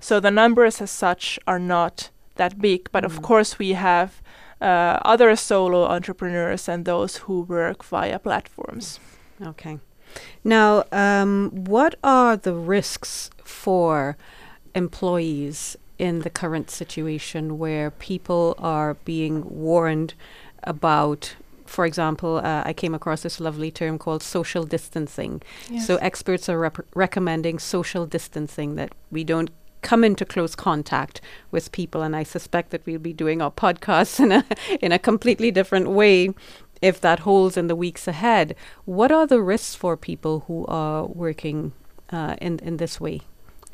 So 0.00 0.20
the 0.20 0.30
numbers 0.30 0.80
as 0.80 0.90
such 0.90 1.38
are 1.46 1.60
not 1.60 2.10
that 2.34 2.58
big, 2.60 2.90
but 2.92 3.04
of 3.04 3.12
Mm. 3.18 3.22
course 3.22 3.58
we 3.58 3.74
have 3.74 4.08
uh, 4.60 4.98
other 5.12 5.36
solo 5.36 5.84
entrepreneurs 5.86 6.68
and 6.68 6.84
those 6.84 7.18
who 7.26 7.42
work 7.42 7.84
via 7.84 8.18
platforms. 8.18 9.00
Okay. 9.46 9.78
Now, 10.42 10.82
um, 10.90 11.50
what 11.52 11.94
are 12.02 12.36
the 12.36 12.54
risks 12.54 13.30
for 13.44 14.16
employees 14.74 15.76
in 15.98 16.20
the 16.20 16.30
current 16.30 16.70
situation 16.70 17.58
where 17.58 17.90
people 17.90 18.54
are 18.58 18.94
being 19.04 19.44
warned 19.48 20.14
about? 20.62 21.36
For 21.66 21.84
example, 21.84 22.38
uh, 22.38 22.62
I 22.64 22.72
came 22.72 22.94
across 22.94 23.22
this 23.22 23.40
lovely 23.40 23.70
term 23.70 23.98
called 23.98 24.22
social 24.22 24.64
distancing. 24.64 25.42
So, 25.80 25.96
experts 25.96 26.48
are 26.48 26.58
rep- 26.58 26.86
recommending 26.94 27.58
social 27.58 28.06
distancing 28.06 28.76
that 28.76 28.94
we 29.10 29.22
don't 29.22 29.50
come 29.82 30.04
into 30.04 30.24
close 30.24 30.54
contact 30.54 31.20
with 31.50 31.72
people. 31.72 32.02
And 32.02 32.16
I 32.16 32.22
suspect 32.22 32.70
that 32.70 32.84
we'll 32.86 32.98
be 32.98 33.12
doing 33.12 33.42
our 33.42 33.50
podcasts 33.50 34.18
in 34.24 34.32
a, 34.32 34.44
in 34.80 34.92
a 34.92 34.98
completely 34.98 35.50
different 35.50 35.90
way 35.90 36.30
if 36.80 37.00
that 37.00 37.20
holds 37.20 37.56
in 37.56 37.66
the 37.66 37.76
weeks 37.76 38.06
ahead. 38.06 38.54
What 38.84 39.10
are 39.10 39.26
the 39.26 39.42
risks 39.42 39.74
for 39.74 39.96
people 39.96 40.44
who 40.46 40.64
are 40.66 41.04
working 41.04 41.72
uh, 42.10 42.36
in, 42.40 42.58
in 42.60 42.76
this 42.76 43.00
way? 43.00 43.22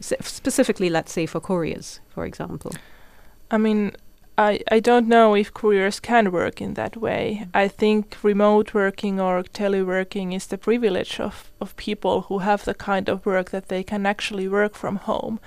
Specifically, 0.00 0.90
let's 0.90 1.12
say 1.12 1.26
for 1.26 1.40
couriers, 1.40 2.00
for 2.08 2.24
example. 2.24 2.72
I 3.50 3.58
mean, 3.58 3.92
I, 4.36 4.60
I 4.70 4.80
don't 4.80 5.06
know 5.06 5.34
if 5.34 5.54
couriers 5.54 6.00
can 6.00 6.32
work 6.32 6.60
in 6.60 6.74
that 6.74 6.96
way. 6.96 7.38
Mm-hmm. 7.40 7.50
I 7.54 7.68
think 7.68 8.16
remote 8.22 8.74
working 8.74 9.20
or 9.20 9.44
teleworking 9.44 10.34
is 10.34 10.48
the 10.48 10.58
privilege 10.58 11.20
of, 11.20 11.52
of 11.60 11.76
people 11.76 12.22
who 12.22 12.38
have 12.40 12.64
the 12.64 12.74
kind 12.74 13.08
of 13.08 13.24
work 13.24 13.50
that 13.50 13.68
they 13.68 13.84
can 13.84 14.06
actually 14.06 14.48
work 14.48 14.74
from 14.74 14.96
home. 14.96 15.38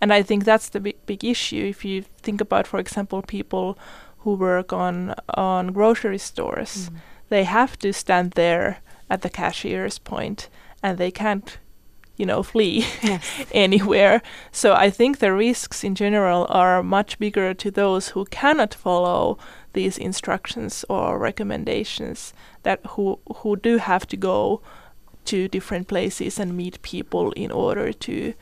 And 0.00 0.12
I 0.12 0.22
think 0.22 0.44
that's 0.44 0.68
the 0.68 0.80
big, 0.80 1.06
big 1.06 1.24
issue. 1.24 1.64
If 1.64 1.84
you 1.84 2.04
think 2.20 2.42
about, 2.42 2.66
for 2.66 2.78
example, 2.78 3.22
people 3.22 3.78
who 4.18 4.34
work 4.34 4.72
on, 4.72 5.14
on 5.30 5.72
grocery 5.72 6.18
stores, 6.18 6.90
mm-hmm. 6.90 6.96
they 7.30 7.44
have 7.44 7.78
to 7.78 7.92
stand 7.92 8.32
there 8.32 8.78
at 9.08 9.22
the 9.22 9.30
cashier's 9.30 9.98
point 9.98 10.50
and 10.82 10.98
they 10.98 11.10
can't, 11.10 11.58
you 12.16 12.26
know, 12.26 12.42
flee 12.42 12.84
Yes. 13.02 13.24
anywhere. 13.52 14.22
So 14.52 14.74
I 14.74 14.90
think 14.90 15.18
the 15.18 15.32
risks 15.32 15.84
in 15.84 15.94
general 15.94 16.46
are 16.48 16.82
much 16.82 17.18
bigger 17.18 17.54
to 17.54 17.70
those 17.70 18.08
who 18.08 18.24
cannot 18.26 18.74
follow 18.74 19.38
these 19.72 19.98
instructions 19.98 20.84
or 20.88 21.18
recommendations 21.18 22.32
that 22.62 22.80
who 22.90 23.18
who 23.36 23.56
do 23.56 23.78
have 23.78 24.06
to 24.06 24.16
go 24.16 24.60
to 25.26 25.48
different 25.48 25.88
places 25.88 26.38
and 26.40 26.56
meet 26.56 26.80
people 26.82 27.32
in 27.32 27.50
order 27.50 27.92
to 27.92 28.32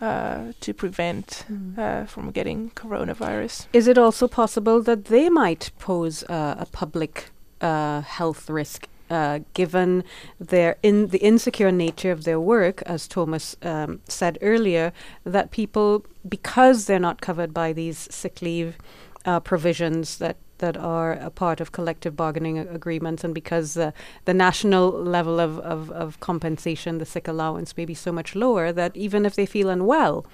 uh, 0.00 0.52
to 0.60 0.74
prevent 0.74 1.46
uh, 1.78 2.04
from 2.04 2.30
getting 2.30 2.70
coronavirus. 2.70 3.66
Is 3.72 3.86
it 3.88 3.96
also 3.98 4.28
possible 4.28 4.82
that 4.82 5.06
they 5.06 5.30
might 5.30 5.70
pose 5.78 6.22
uh, 6.24 6.56
a 6.58 6.66
public 6.66 7.30
uh, 7.60 8.02
health 8.02 8.50
risk? 8.50 8.88
Uh, 9.08 9.38
given 9.54 10.02
their 10.40 10.76
in 10.82 11.06
the 11.08 11.18
insecure 11.18 11.70
nature 11.70 12.10
of 12.10 12.24
their 12.24 12.40
work, 12.40 12.82
as 12.86 13.06
Thomas 13.06 13.56
um, 13.62 14.00
said 14.08 14.36
earlier, 14.42 14.92
that 15.22 15.52
people, 15.52 16.04
because 16.28 16.86
they're 16.86 16.98
not 16.98 17.20
covered 17.20 17.54
by 17.54 17.72
these 17.72 18.08
sick 18.10 18.42
leave 18.42 18.76
uh, 19.24 19.38
provisions 19.38 20.18
that 20.18 20.36
that 20.58 20.76
are 20.76 21.12
a 21.12 21.30
part 21.30 21.60
of 21.60 21.70
collective 21.70 22.16
bargaining 22.16 22.58
agreements, 22.58 23.24
and 23.24 23.34
because 23.34 23.74
the 23.74 23.92
the 24.24 24.34
national 24.34 24.90
level 24.90 25.38
of, 25.38 25.58
of, 25.60 25.90
of 25.90 26.18
compensation, 26.20 26.98
the 26.98 27.06
sick 27.06 27.28
allowance, 27.28 27.76
may 27.76 27.84
be 27.84 27.94
so 27.94 28.10
much 28.10 28.34
lower 28.34 28.72
that 28.72 28.96
even 28.96 29.26
if 29.26 29.34
they 29.34 29.46
feel 29.46 29.68
unwell, 29.68 30.26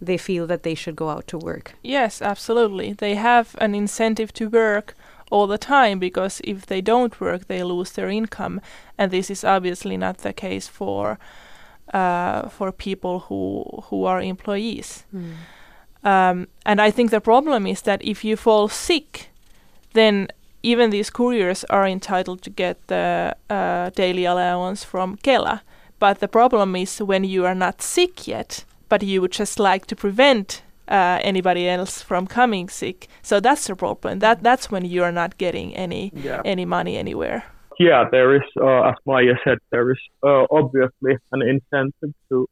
they 0.00 0.18
feel 0.18 0.46
that 0.46 0.62
they 0.62 0.74
should 0.74 0.96
go 0.96 1.10
out 1.10 1.26
to 1.26 1.38
work. 1.38 1.74
Yes, 1.82 2.20
absolutely. 2.20 2.92
They 2.92 3.14
have 3.14 3.54
an 3.60 3.74
incentive 3.74 4.32
to 4.34 4.48
work 4.48 4.94
all 5.30 5.46
the 5.46 5.58
time 5.58 5.98
because 5.98 6.40
if 6.44 6.66
they 6.66 6.80
don't 6.80 7.20
work, 7.20 7.46
they 7.46 7.62
lose 7.62 7.92
their 7.92 8.08
income, 8.08 8.60
and 8.98 9.10
this 9.10 9.30
is 9.30 9.44
obviously 9.44 9.96
not 9.96 10.18
the 10.18 10.32
case 10.32 10.68
for 10.68 11.18
uh, 11.92 12.48
for 12.48 12.72
people 12.72 13.20
who 13.28 13.64
who 13.90 14.04
are 14.04 14.20
employees. 14.20 15.04
Um, 16.04 16.46
and 16.64 16.80
I 16.80 16.92
think 16.92 17.10
the 17.10 17.20
problem 17.20 17.66
is 17.66 17.82
that 17.82 18.00
if 18.04 18.24
you 18.24 18.36
fall 18.36 18.68
sick, 18.68 19.30
then 19.92 20.28
even 20.62 20.90
these 20.90 21.10
couriers 21.10 21.64
are 21.64 21.86
entitled 21.86 22.42
to 22.42 22.50
get 22.50 22.86
the 22.86 23.36
uh, 23.50 23.90
daily 23.90 24.24
allowance 24.24 24.84
from 24.84 25.16
Kela. 25.16 25.60
But 25.98 26.18
the 26.18 26.28
problem 26.28 26.76
is 26.76 26.98
when 27.02 27.24
you 27.24 27.46
are 27.46 27.54
not 27.54 27.82
sick 27.82 28.28
yet, 28.28 28.64
but 28.88 29.02
you 29.02 29.20
would 29.20 29.32
just 29.32 29.58
like 29.58 29.86
to 29.86 29.96
prevent 29.96 30.62
uh, 30.88 31.18
anybody 31.22 31.68
else 31.68 32.02
from 32.02 32.26
coming 32.26 32.68
sick. 32.68 33.08
So 33.22 33.40
that's 33.40 33.66
the 33.66 33.76
problem. 33.76 34.18
That 34.20 34.42
that's 34.42 34.70
when 34.70 34.84
you 34.84 35.02
are 35.02 35.12
not 35.12 35.38
getting 35.38 35.74
any 35.74 36.12
Yeah. 36.14 36.42
any 36.44 36.64
money 36.64 36.96
anywhere. 36.96 37.42
yeah, 37.78 38.04
there 38.10 38.34
is, 38.34 38.48
uh, 38.60 38.88
as 38.88 38.94
Maija 39.06 39.36
said, 39.44 39.58
there 39.70 39.90
is 39.90 39.98
uh, 40.22 40.46
obviously 40.50 41.18
an 41.32 41.42
incentive 41.42 42.14
to 42.30 42.48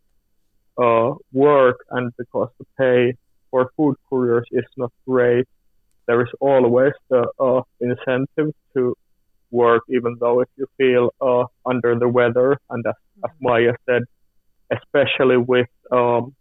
uh, 0.76 1.14
work, 1.32 1.78
and 1.90 2.12
because 2.18 2.50
the 2.58 2.66
pay 2.78 3.14
for 3.50 3.70
food 3.76 3.96
couriers 4.08 4.46
is 4.50 4.64
not 4.76 4.92
great, 5.08 5.46
there 6.06 6.20
is 6.20 6.28
always 6.40 6.92
the 7.08 7.26
uh, 7.40 7.62
incentive 7.80 8.52
to 8.74 8.94
work, 9.50 9.82
even 9.88 10.16
though 10.20 10.40
if 10.40 10.48
you 10.56 10.66
feel 10.76 11.14
uh, 11.20 11.44
under 11.64 11.98
the 11.98 12.08
weather, 12.08 12.58
and 12.70 12.84
as, 12.86 12.94
as 13.24 13.30
mm-hmm. 13.30 13.46
Maija 13.46 13.74
said, 13.86 14.02
especially 14.70 15.38
with 15.38 15.68
um, 15.90 16.34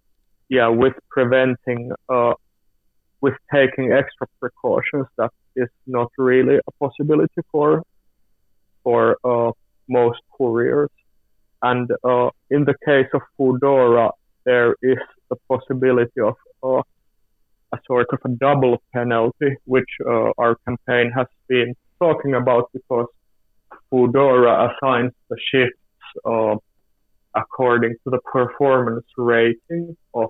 yeah, 0.49 0.67
with 0.67 0.93
preventing, 1.09 1.91
uh, 2.09 2.33
with 3.21 3.33
taking 3.51 3.91
extra 3.91 4.27
precautions, 4.39 5.07
that 5.17 5.31
is 5.55 5.69
not 5.87 6.11
really 6.17 6.57
a 6.57 6.71
possibility 6.79 7.41
for 7.51 7.83
for 8.83 9.17
uh, 9.23 9.51
most 9.87 10.19
couriers. 10.37 10.89
And 11.61 11.89
uh, 12.03 12.29
in 12.49 12.65
the 12.65 12.75
case 12.85 13.07
of 13.13 13.21
Foodora, 13.39 14.11
there 14.45 14.75
is 14.81 14.97
the 15.29 15.37
possibility 15.47 16.19
of 16.19 16.35
uh, 16.61 16.81
a 17.73 17.79
sort 17.87 18.07
of 18.11 18.19
a 18.25 18.29
double 18.29 18.83
penalty, 18.93 19.55
which 19.65 19.89
uh, 20.05 20.31
our 20.37 20.55
campaign 20.67 21.11
has 21.15 21.27
been 21.47 21.73
talking 21.99 22.33
about 22.35 22.69
because 22.73 23.07
Foodora 23.89 24.69
assigns 24.69 25.13
the 25.29 25.37
shifts 25.49 25.79
uh, 26.25 26.55
according 27.35 27.93
to 28.03 28.09
the 28.09 28.19
performance 28.31 29.05
rating 29.17 29.95
of 30.13 30.29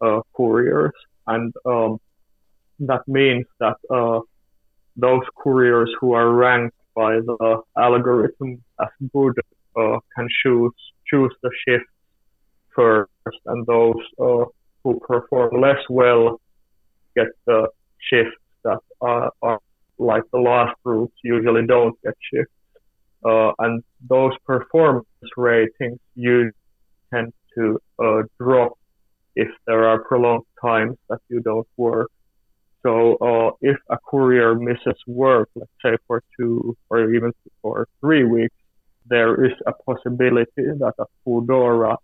uh, 0.00 0.20
couriers, 0.34 0.92
and 1.26 1.52
um, 1.66 1.98
that 2.80 3.02
means 3.06 3.46
that 3.60 3.76
uh, 3.90 4.20
those 4.96 5.22
couriers 5.36 5.90
who 6.00 6.12
are 6.12 6.30
ranked 6.30 6.76
by 6.94 7.14
the 7.14 7.62
algorithm 7.76 8.62
as 8.80 8.88
good 9.12 9.34
uh, 9.76 9.98
can 10.14 10.28
choose 10.42 10.72
choose 11.10 11.34
the 11.42 11.50
shift 11.66 11.84
first, 12.74 13.10
and 13.46 13.66
those 13.66 14.02
uh, 14.20 14.44
who 14.82 15.00
perform 15.00 15.60
less 15.60 15.82
well 15.88 16.40
get 17.16 17.28
the 17.46 17.68
shifts 18.10 18.36
that 18.64 18.78
are, 19.00 19.30
are 19.42 19.58
like 19.98 20.22
the 20.32 20.38
last 20.38 20.76
routes 20.84 21.14
usually 21.22 21.66
don't 21.66 21.96
get 22.02 22.14
shifts. 22.32 22.52
Uh, 23.24 23.52
and 23.58 23.82
those 24.08 24.32
performance 24.46 25.06
ratings 25.36 25.98
you 26.14 26.50
tend 27.12 27.32
to 27.56 27.78
uh, 27.98 28.22
drop 28.40 28.72
if 29.34 29.48
there 29.66 29.88
are 29.88 30.02
prolonged 30.04 30.44
times 30.60 30.96
that 31.08 31.20
you 31.28 31.40
don't 31.40 31.66
work. 31.76 32.10
So 32.82 33.16
uh, 33.16 33.50
if 33.60 33.76
a 33.90 33.98
courier 33.98 34.54
misses 34.54 35.00
work, 35.06 35.48
let's 35.54 35.70
say 35.84 35.96
for 36.06 36.22
two 36.38 36.76
or 36.90 37.12
even 37.12 37.32
for 37.60 37.88
three 38.00 38.24
weeks, 38.24 38.54
there 39.06 39.44
is 39.44 39.52
a 39.66 39.72
possibility 39.72 40.48
that 40.56 40.94
a 40.98 41.04
Foodora, 41.24 41.96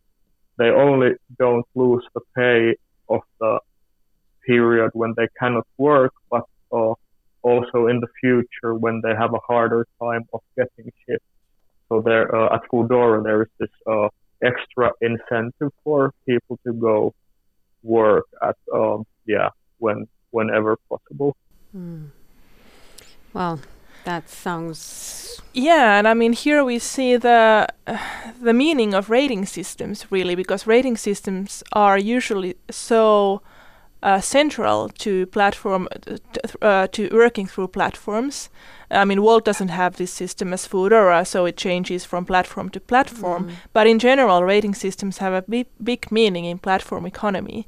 they 0.58 0.70
only 0.70 1.12
don't 1.38 1.66
lose 1.74 2.04
the 2.14 2.20
pay 2.36 2.76
of 3.08 3.20
the 3.40 3.60
period 4.46 4.90
when 4.94 5.14
they 5.16 5.28
cannot 5.38 5.66
work, 5.78 6.12
but 6.30 6.44
uh, 6.72 6.94
also 7.50 7.78
in 7.92 7.96
the 8.04 8.10
future 8.20 8.72
when 8.84 8.96
they 9.04 9.14
have 9.22 9.32
a 9.40 9.42
harder 9.50 9.86
time 10.02 10.24
of 10.32 10.40
getting 10.56 10.90
shifts. 11.02 11.30
So 11.88 12.00
there, 12.00 12.26
uh, 12.34 12.56
at 12.56 12.62
Foodora, 12.70 13.22
there 13.22 13.42
is 13.42 13.52
this 13.60 13.74
uh, 13.86 14.08
extra 14.42 14.86
incentive 15.00 15.72
for 15.84 16.12
people 16.26 16.58
to 16.66 16.72
go 16.72 16.96
work 17.82 18.26
at, 18.42 18.56
um, 18.72 19.04
yeah, 19.26 19.50
when 19.78 19.98
whenever 20.30 20.76
possible. 20.88 21.36
Mm. 21.76 22.08
Well, 23.34 23.60
that 24.04 24.28
sounds. 24.28 25.40
Yeah, 25.52 25.98
and 25.98 26.08
I 26.08 26.14
mean 26.14 26.32
here 26.32 26.64
we 26.64 26.78
see 26.78 27.16
the 27.16 27.68
uh, 27.86 27.98
the 28.40 28.52
meaning 28.52 28.94
of 28.94 29.10
rating 29.10 29.46
systems 29.46 30.06
really, 30.10 30.34
because 30.34 30.66
rating 30.66 30.96
systems 30.96 31.62
are 31.72 31.98
usually 31.98 32.54
so 32.70 33.40
uh, 34.04 34.20
central 34.20 34.90
to 34.90 35.26
platform 35.26 35.88
uh, 36.60 36.86
to 36.88 37.08
working 37.10 37.46
through 37.46 37.68
platforms. 37.68 38.50
I 38.90 39.04
mean, 39.06 39.22
Wolt 39.22 39.44
doesn't 39.46 39.70
have 39.70 39.96
this 39.96 40.12
system 40.12 40.52
as 40.52 40.68
Foodora, 40.68 41.26
so 41.26 41.46
it 41.46 41.56
changes 41.56 42.04
from 42.04 42.26
platform 42.26 42.68
to 42.70 42.80
platform. 42.80 43.46
Mm. 43.46 43.52
But 43.72 43.86
in 43.86 43.98
general, 43.98 44.44
rating 44.44 44.74
systems 44.74 45.18
have 45.18 45.32
a 45.32 45.42
big, 45.42 45.66
big 45.82 46.12
meaning 46.12 46.44
in 46.44 46.58
platform 46.58 47.06
economy. 47.06 47.66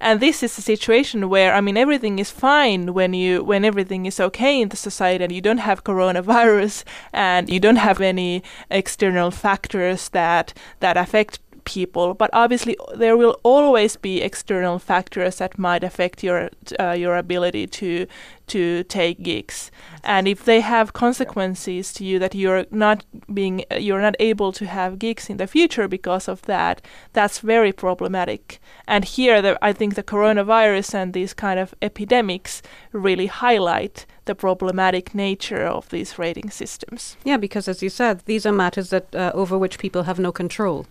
And 0.00 0.20
this 0.20 0.42
is 0.42 0.58
a 0.58 0.62
situation 0.62 1.28
where 1.28 1.54
I 1.54 1.60
mean 1.60 1.76
everything 1.76 2.18
is 2.18 2.30
fine 2.30 2.92
when 2.94 3.14
you 3.14 3.44
when 3.44 3.64
everything 3.64 4.06
is 4.06 4.20
okay 4.20 4.60
in 4.60 4.68
the 4.68 4.76
society 4.76 5.24
and 5.24 5.32
you 5.32 5.40
don't 5.40 5.58
have 5.58 5.84
coronavirus 5.84 6.84
and 7.12 7.48
you 7.48 7.60
don't 7.60 7.76
have 7.76 8.00
any 8.00 8.42
external 8.70 9.30
factors 9.30 10.08
that 10.10 10.52
that 10.80 10.96
affect 10.96 11.38
people, 11.64 12.14
but 12.14 12.30
obviously 12.32 12.76
there 12.94 13.16
will 13.16 13.38
always 13.42 13.96
be 13.96 14.22
external 14.22 14.78
factors 14.78 15.36
that 15.36 15.58
might 15.58 15.84
affect 15.84 16.22
your 16.22 16.50
uh, 16.78 16.92
your 16.92 17.16
ability 17.16 17.66
to 17.66 18.06
to 18.46 18.84
take 18.84 19.22
gigs. 19.22 19.70
And 20.02 20.28
if 20.28 20.44
they 20.44 20.60
have 20.60 20.92
consequences 20.92 21.92
to 21.94 22.04
you 22.04 22.18
that 22.18 22.34
you're 22.34 22.66
not 22.70 23.04
being 23.32 23.64
you're 23.78 24.00
not 24.00 24.16
able 24.20 24.52
to 24.52 24.66
have 24.66 24.98
gigs 24.98 25.30
in 25.30 25.38
the 25.38 25.46
future 25.46 25.88
because 25.88 26.28
of 26.28 26.42
that, 26.42 26.82
that's 27.12 27.38
very 27.38 27.72
problematic. 27.72 28.60
And 28.86 29.04
here, 29.04 29.40
the, 29.40 29.58
I 29.62 29.72
think 29.72 29.94
the 29.94 30.02
coronavirus 30.02 30.94
and 30.94 31.12
these 31.12 31.34
kind 31.34 31.58
of 31.58 31.74
epidemics 31.80 32.62
really 32.92 33.26
highlight 33.26 34.06
the 34.26 34.34
problematic 34.34 35.14
nature 35.14 35.66
of 35.66 35.88
these 35.88 36.18
rating 36.18 36.50
systems. 36.50 37.16
Yeah, 37.24 37.36
because 37.36 37.68
as 37.68 37.82
you 37.82 37.90
said, 37.90 38.22
these 38.26 38.46
are 38.46 38.52
matters 38.52 38.90
that 38.90 39.14
uh, 39.14 39.30
over 39.34 39.58
which 39.58 39.78
people 39.78 40.04
have 40.04 40.18
no 40.18 40.32
control. 40.32 40.86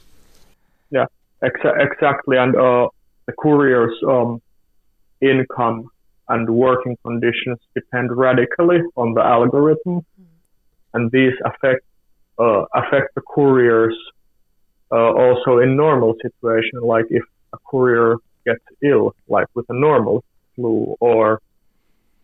Yeah, 0.93 1.07
exa- 1.43 1.77
exactly. 1.87 2.37
And 2.37 2.55
uh, 2.55 2.87
the 3.25 3.33
courier's 3.33 3.97
um, 4.07 4.41
income 5.21 5.89
and 6.29 6.47
working 6.49 6.95
conditions 7.03 7.57
depend 7.73 8.15
radically 8.15 8.79
on 8.95 9.13
the 9.15 9.21
algorithm, 9.21 9.95
mm. 10.01 10.25
and 10.93 11.11
these 11.11 11.33
affect 11.45 11.83
uh, 12.39 12.65
affect 12.81 13.13
the 13.15 13.21
couriers 13.21 13.95
uh, 14.91 15.11
also 15.23 15.57
in 15.57 15.75
normal 15.75 16.13
situation, 16.21 16.79
like 16.81 17.05
if 17.09 17.23
a 17.53 17.57
courier 17.69 18.17
gets 18.45 18.63
ill, 18.83 19.15
like 19.27 19.47
with 19.55 19.65
a 19.69 19.73
normal 19.73 20.23
flu, 20.55 20.95
or 20.99 21.41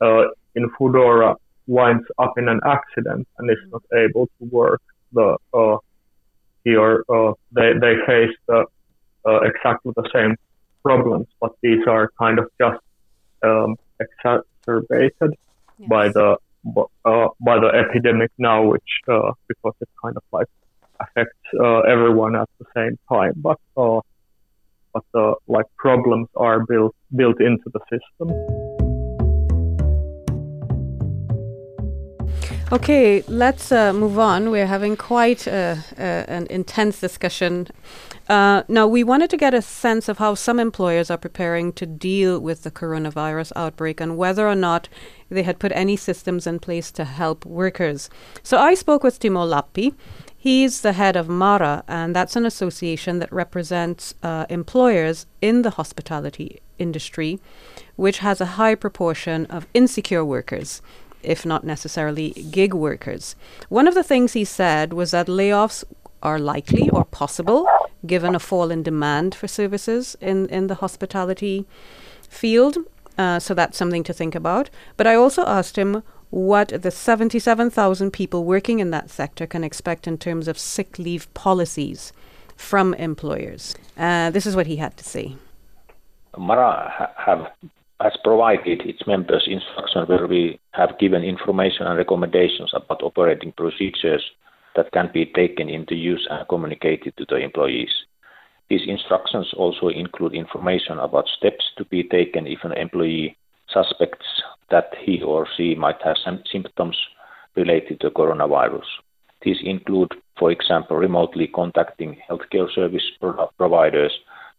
uh, 0.02 0.26
in 0.56 0.70
Foodora 0.76 1.36
winds 1.68 2.06
up 2.20 2.34
in 2.38 2.48
an 2.48 2.60
accident 2.66 3.28
and 3.38 3.50
is 3.50 3.58
mm. 3.66 3.72
not 3.72 3.84
able 4.06 4.28
to 4.38 4.46
work, 4.52 4.82
the 5.14 5.38
he 6.70 6.76
or 6.76 7.04
uh, 7.10 7.34
they 7.52 7.74
they 7.74 7.96
face 8.06 8.36
uh, 8.50 8.64
exactly 9.42 9.94
the 9.96 10.10
same 10.14 10.36
problems, 10.84 11.28
but 11.42 11.52
these 11.62 11.86
are 11.88 12.10
kind 12.18 12.40
of 12.40 12.50
just 12.60 12.82
um, 13.44 13.76
exacerbated 14.00 15.32
yes. 15.78 15.90
by 15.90 16.10
the 16.10 16.38
uh, 17.06 17.28
by 17.40 17.60
the 17.60 17.72
epidemic 17.84 18.32
now, 18.38 18.64
which 18.64 18.92
uh, 19.08 19.32
because 19.48 19.74
it 19.82 19.90
kind 20.04 20.16
of 20.18 20.24
like 20.32 20.48
affects 21.00 21.46
uh, 21.60 21.80
everyone 21.82 22.36
at 22.36 22.50
the 22.60 22.66
same 22.76 22.98
time, 23.08 23.34
but 23.38 23.60
uh, 23.78 24.02
but 24.94 25.04
the 25.14 25.36
like 25.48 25.66
problems 25.78 26.28
are 26.36 26.66
built 26.66 26.96
built 27.16 27.42
into 27.42 27.70
the 27.74 27.82
system. 27.92 28.69
Okay, 32.72 33.24
let's 33.28 33.72
uh, 33.72 33.92
move 33.94 34.20
on. 34.20 34.52
We're 34.52 34.68
having 34.68 34.96
quite 34.96 35.48
an 35.48 36.46
intense 36.52 37.00
discussion. 37.00 37.68
Uh, 38.28 38.62
now, 38.68 38.86
we 38.86 39.04
wanted 39.04 39.32
to 39.32 39.38
get 39.38 39.56
a 39.56 39.62
sense 39.64 40.08
of 40.08 40.20
how 40.20 40.36
some 40.36 40.60
employers 40.60 41.10
are 41.10 41.18
preparing 41.18 41.74
to 41.74 41.88
deal 41.88 42.40
with 42.40 42.62
the 42.62 42.70
coronavirus 42.70 43.52
outbreak 43.56 44.00
and 44.00 44.18
whether 44.18 44.48
or 44.48 44.54
not 44.54 44.88
they 45.30 45.42
had 45.42 45.58
put 45.58 45.72
any 45.72 45.96
systems 45.96 46.46
in 46.46 46.60
place 46.60 46.92
to 46.92 47.06
help 47.06 47.44
workers. 47.44 48.08
So 48.44 48.60
I 48.60 48.76
spoke 48.76 49.04
with 49.04 49.20
Timo 49.20 49.50
Lappi. 49.50 49.96
He's 50.38 50.82
the 50.82 50.94
head 50.94 51.16
of 51.16 51.28
MARA, 51.28 51.84
and 51.88 52.16
that's 52.16 52.36
an 52.36 52.46
association 52.46 53.18
that 53.18 53.34
represents 53.34 54.14
uh, 54.22 54.46
employers 54.48 55.26
in 55.42 55.64
the 55.64 55.72
hospitality 55.72 56.62
industry, 56.78 57.40
which 57.96 58.20
has 58.20 58.40
a 58.40 58.54
high 58.62 58.76
proportion 58.76 59.48
of 59.48 59.66
insecure 59.74 60.24
workers 60.24 60.84
if 61.24 61.46
not 61.46 61.64
necessarily 61.64 62.32
gig 62.52 62.74
workers. 62.74 63.36
One 63.70 63.88
of 63.88 63.96
the 63.96 64.04
things 64.04 64.34
he 64.34 64.46
said 64.46 64.94
was 64.94 65.12
that 65.12 65.28
layoffs 65.28 65.84
are 66.22 66.40
likely 66.40 66.90
or 66.90 67.06
possible 67.06 67.68
given 68.06 68.36
a 68.36 68.40
fall 68.40 68.72
in 68.72 68.84
demand 68.84 69.36
for 69.36 69.48
services 69.48 70.16
in, 70.22 70.48
in 70.50 70.68
the 70.68 70.76
hospitality 70.76 71.66
field. 72.30 72.78
Uh, 73.18 73.40
so 73.40 73.54
that's 73.54 73.78
something 73.78 74.04
to 74.04 74.14
think 74.14 74.36
about. 74.36 74.70
But 74.96 75.08
I 75.08 75.16
also 75.16 75.44
asked 75.46 75.78
him 75.78 76.04
what 76.30 76.70
the 76.82 76.92
77,000 76.92 78.12
people 78.12 78.46
working 78.46 78.80
in 78.80 78.92
that 78.92 79.10
sector 79.10 79.48
can 79.48 79.64
expect 79.64 80.08
in 80.08 80.18
terms 80.18 80.48
of 80.48 80.58
sick 80.58 81.00
leave 81.00 81.32
policies 81.34 82.14
from 82.56 82.94
employers. 82.96 83.76
Uh, 83.98 84.30
this 84.30 84.46
is 84.46 84.56
what 84.56 84.68
he 84.68 84.78
had 84.78 84.96
to 84.98 85.04
say. 85.04 85.36
Mara 86.38 87.12
have 87.18 87.52
has 88.02 88.14
provided 88.24 88.82
its 88.82 89.06
members 89.06 89.48
instructions 89.48 90.08
where 90.08 90.28
we 90.28 90.60
have 90.72 90.98
given 91.00 91.24
information 91.24 91.86
and 91.86 91.98
recommendations 91.98 92.72
about 92.74 93.04
operating 93.04 93.52
procedures 93.52 94.24
that 94.76 94.92
can 94.92 95.10
be 95.14 95.26
taken 95.26 95.70
into 95.70 95.96
use 95.96 96.26
and 96.30 96.48
communicated 96.48 97.14
to 97.18 97.26
the 97.28 97.36
employees. 97.36 97.92
These 98.70 98.88
instructions 98.88 99.52
also 99.58 99.88
include 99.88 100.34
information 100.34 101.00
about 101.00 101.28
steps 101.28 101.66
to 101.78 101.86
be 101.86 102.04
taken 102.04 102.48
if 102.48 102.60
an 102.64 102.74
employee 102.74 103.36
suspects 103.74 104.26
that 104.70 104.94
he 105.04 105.22
or 105.22 105.48
she 105.58 105.76
might 105.76 106.02
have 106.04 106.16
some 106.24 106.44
symptoms 106.52 106.98
related 107.56 108.00
to 108.00 108.12
coronavirus. 108.12 108.86
These 109.42 109.58
include, 109.64 110.12
for 110.38 110.52
example, 110.52 110.98
remotely 110.98 111.48
contacting 111.48 112.18
healthcare 112.30 112.74
service 112.74 113.04
providers 113.58 114.12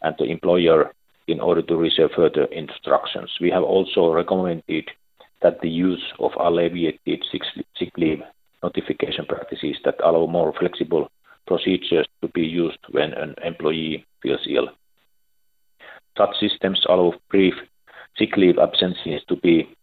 and 0.03 0.14
the 0.18 0.24
employer 0.24 0.92
in 1.30 1.40
order 1.40 1.62
to 1.62 1.76
receive 1.76 2.10
further 2.16 2.44
instructions. 2.44 3.30
We 3.40 3.50
have 3.50 3.62
also 3.62 4.12
recommended 4.12 4.90
that 5.42 5.60
the 5.60 5.70
use 5.70 6.02
of 6.18 6.32
alleviated 6.38 7.24
sick 7.30 7.92
leave 7.96 8.22
notification 8.62 9.24
practices 9.26 9.76
that 9.84 9.94
allow 10.04 10.26
more 10.26 10.52
flexible 10.58 11.10
procedures 11.46 12.06
to 12.20 12.28
be 12.28 12.42
used 12.42 12.78
when 12.90 13.14
an 13.14 13.34
employee 13.44 14.04
feels 14.22 14.46
ill. 14.48 14.68
Such 16.18 16.36
systems 16.38 16.84
allow 16.88 17.14
brief 17.30 17.54
sick 18.18 18.36
leave 18.36 18.58
absences 18.58 19.22
to 19.28 19.36
be 19.36 19.74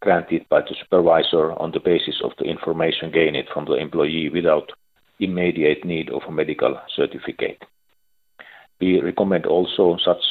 granted 0.00 0.46
by 0.48 0.60
the 0.60 0.76
supervisor 0.80 1.52
on 1.52 1.72
the 1.72 1.80
basis 1.80 2.20
of 2.22 2.32
the 2.38 2.44
information 2.44 3.10
gained 3.10 3.36
from 3.52 3.64
the 3.64 3.74
employee 3.74 4.28
without 4.28 4.70
immediate 5.18 5.84
need 5.84 6.08
of 6.10 6.22
a 6.28 6.32
medical 6.32 6.80
certificate. 6.94 7.62
We 8.80 9.00
recommend 9.00 9.44
also 9.44 9.98
such 10.02 10.22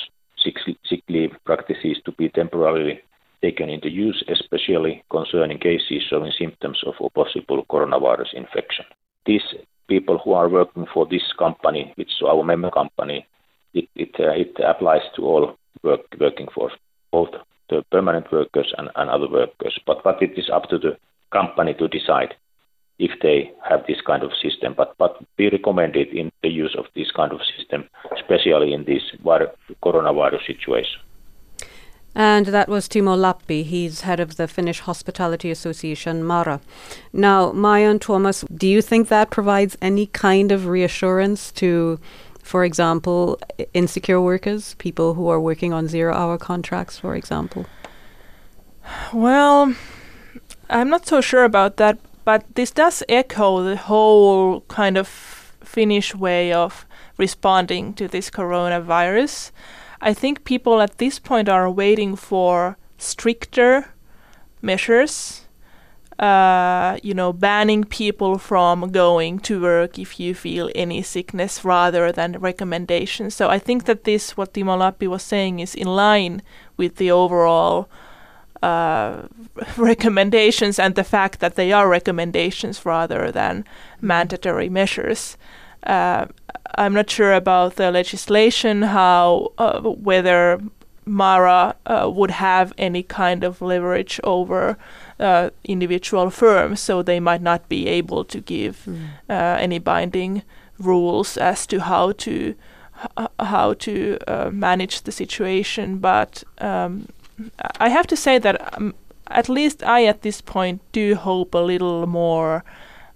sick 0.43 1.03
leave 1.09 1.31
practices 1.45 1.97
to 2.05 2.11
be 2.13 2.29
temporarily 2.29 3.01
taken 3.41 3.69
into 3.69 3.89
use, 3.89 4.23
especially 4.27 5.03
concerning 5.09 5.59
cases 5.59 6.03
showing 6.09 6.31
symptoms 6.37 6.81
of 6.85 6.93
a 6.99 7.09
possible 7.09 7.65
coronavirus 7.69 8.33
infection. 8.33 8.85
These 9.25 9.43
people 9.87 10.19
who 10.23 10.33
are 10.33 10.49
working 10.49 10.85
for 10.93 11.05
this 11.05 11.23
company, 11.37 11.93
which 11.95 12.09
is 12.09 12.21
our 12.27 12.43
member 12.43 12.71
company, 12.71 13.25
it, 13.73 13.87
it, 13.95 14.09
uh, 14.19 14.31
it 14.31 14.55
applies 14.65 15.01
to 15.15 15.23
all 15.23 15.55
work, 15.83 16.01
working 16.19 16.47
force, 16.53 16.73
both 17.11 17.29
the 17.69 17.83
permanent 17.91 18.31
workers 18.31 18.73
and, 18.77 18.89
and 18.95 19.09
other 19.09 19.29
workers. 19.29 19.77
But, 19.85 20.03
but 20.03 20.21
it 20.21 20.37
is 20.37 20.49
up 20.53 20.69
to 20.69 20.77
the 20.77 20.97
company 21.31 21.73
to 21.75 21.87
decide 21.87 22.33
if 22.99 23.11
they 23.21 23.51
have 23.67 23.85
this 23.87 24.01
kind 24.01 24.23
of 24.23 24.31
system. 24.41 24.73
But, 24.75 24.95
but 24.97 25.17
we 25.37 25.49
recommend 25.49 25.95
it 25.95 26.09
in 26.09 26.31
the 26.43 26.49
use 26.49 26.75
of 26.77 26.85
this 26.95 27.11
kind 27.11 27.31
of 27.31 27.39
system, 27.57 27.89
especially 28.15 28.73
in 28.73 28.83
this 28.83 29.01
coronavirus 29.81 30.45
situation. 30.45 31.01
And 32.15 32.47
that 32.47 32.67
was 32.67 32.89
Timo 32.89 33.15
Lappi. 33.15 33.63
He's 33.63 34.01
head 34.01 34.19
of 34.19 34.35
the 34.35 34.47
Finnish 34.47 34.81
Hospitality 34.81 35.51
Association, 35.51 36.23
MARA. 36.23 36.59
Now, 37.13 37.51
Maija 37.51 37.91
and 37.91 38.01
Thomas, 38.01 38.43
do 38.53 38.67
you 38.67 38.81
think 38.81 39.07
that 39.07 39.29
provides 39.29 39.77
any 39.81 40.07
kind 40.07 40.51
of 40.51 40.67
reassurance 40.67 41.51
to, 41.53 41.99
for 42.43 42.65
example, 42.65 43.39
insecure 43.73 44.19
workers, 44.19 44.73
people 44.79 45.13
who 45.13 45.29
are 45.29 45.39
working 45.39 45.71
on 45.71 45.87
zero 45.87 46.13
hour 46.13 46.37
contracts, 46.37 46.97
for 46.97 47.15
example? 47.15 47.65
Well, 49.13 49.75
I'm 50.69 50.89
not 50.89 51.05
so 51.05 51.21
sure 51.21 51.43
about 51.43 51.77
that, 51.77 51.99
but 52.29 52.45
this 52.53 52.69
does 52.69 53.01
echo 53.09 53.63
the 53.63 53.75
whole 53.75 54.61
kind 54.67 54.99
of 54.99 55.07
Finnish 55.63 56.13
way 56.13 56.53
of 56.53 56.85
responding 57.17 57.91
to 57.95 58.07
this 58.07 58.29
coronavirus. 58.29 59.49
I 59.99 60.13
think 60.13 60.43
people 60.43 60.79
at 60.79 60.99
this 60.99 61.17
point 61.17 61.49
are 61.49 61.71
waiting 61.71 62.15
for 62.15 62.77
stricter 62.99 63.95
measures. 64.61 65.47
Uh, 66.19 66.99
you 67.01 67.15
know, 67.15 67.33
banning 67.33 67.83
people 67.83 68.37
from 68.37 68.91
going 68.91 69.39
to 69.39 69.59
work 69.59 69.97
if 69.97 70.19
you 70.19 70.35
feel 70.35 70.69
any 70.75 71.01
sickness 71.01 71.65
rather 71.65 72.11
than 72.11 72.37
recommendations. 72.39 73.33
So 73.33 73.49
I 73.49 73.57
think 73.57 73.85
that 73.85 74.03
this, 74.03 74.37
what 74.37 74.53
Timo 74.53 74.77
Lappi 74.77 75.07
was 75.07 75.23
saying, 75.23 75.61
is 75.61 75.73
in 75.73 75.87
line 75.87 76.43
with 76.77 76.97
the 76.97 77.09
overall 77.09 77.89
uh, 78.61 79.23
recommendations 79.77 80.79
and 80.79 80.95
the 80.95 81.03
fact 81.03 81.39
that 81.39 81.55
they 81.55 81.71
are 81.71 81.87
recommendations 81.87 82.85
rather 82.85 83.31
than 83.31 83.65
mandatory 84.01 84.69
measures. 84.69 85.37
Uh, 85.83 86.25
I'm 86.75 86.93
not 86.93 87.09
sure 87.09 87.33
about 87.33 87.75
the 87.75 87.91
legislation, 87.91 88.83
how 88.83 89.51
uh, 89.57 89.81
whether 89.81 90.61
Mara 91.05 91.75
uh, 91.85 92.09
would 92.13 92.31
have 92.31 92.73
any 92.77 93.03
kind 93.03 93.43
of 93.43 93.61
leverage 93.61 94.19
over 94.23 94.77
uh, 95.19 95.49
individual 95.63 96.29
firms, 96.29 96.79
so 96.79 97.01
they 97.01 97.19
might 97.19 97.41
not 97.41 97.67
be 97.67 97.87
able 97.87 98.23
to 98.25 98.39
give 98.39 98.85
mm. 98.87 99.07
any 99.27 99.79
binding 99.79 100.43
rules 100.77 101.37
as 101.37 101.65
to 101.67 101.79
how 101.79 102.11
to 102.13 102.55
how 103.39 103.73
to 103.73 104.17
uh, 104.27 104.49
manage 104.51 105.03
the 105.03 105.11
situation. 105.11 105.99
But 105.99 106.43
um, 106.59 107.07
I 107.79 107.89
have 107.89 108.07
to 108.07 108.15
say 108.15 108.39
that 108.39 108.77
um, 108.77 108.93
at 109.27 109.49
least 109.49 109.83
I, 109.83 110.05
at 110.05 110.21
this 110.21 110.41
point, 110.41 110.81
do 110.91 111.15
hope 111.15 111.53
a 111.53 111.59
little 111.59 112.07
more 112.07 112.63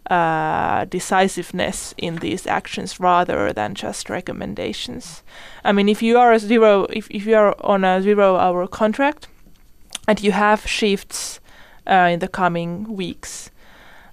uh, 0.10 0.86
decisiveness 0.86 1.94
in 1.98 2.18
these 2.18 2.46
actions 2.46 3.00
rather 3.00 3.54
than 3.54 3.74
just 3.74 4.10
recommendations. 4.10 5.24
I 5.64 5.72
mean, 5.72 5.90
if 5.90 6.02
you 6.02 6.18
are 6.18 6.34
a 6.34 6.40
zero, 6.40 6.84
if, 6.90 7.10
if 7.10 7.26
you 7.26 7.36
are 7.36 7.56
on 7.62 7.84
a 7.84 8.02
zero-hour 8.02 8.68
contract, 8.68 9.28
and 10.08 10.22
you 10.22 10.34
have 10.34 10.68
shifts 10.68 11.40
uh, 11.88 12.10
in 12.12 12.20
the 12.20 12.28
coming 12.28 12.96
weeks, 12.96 13.50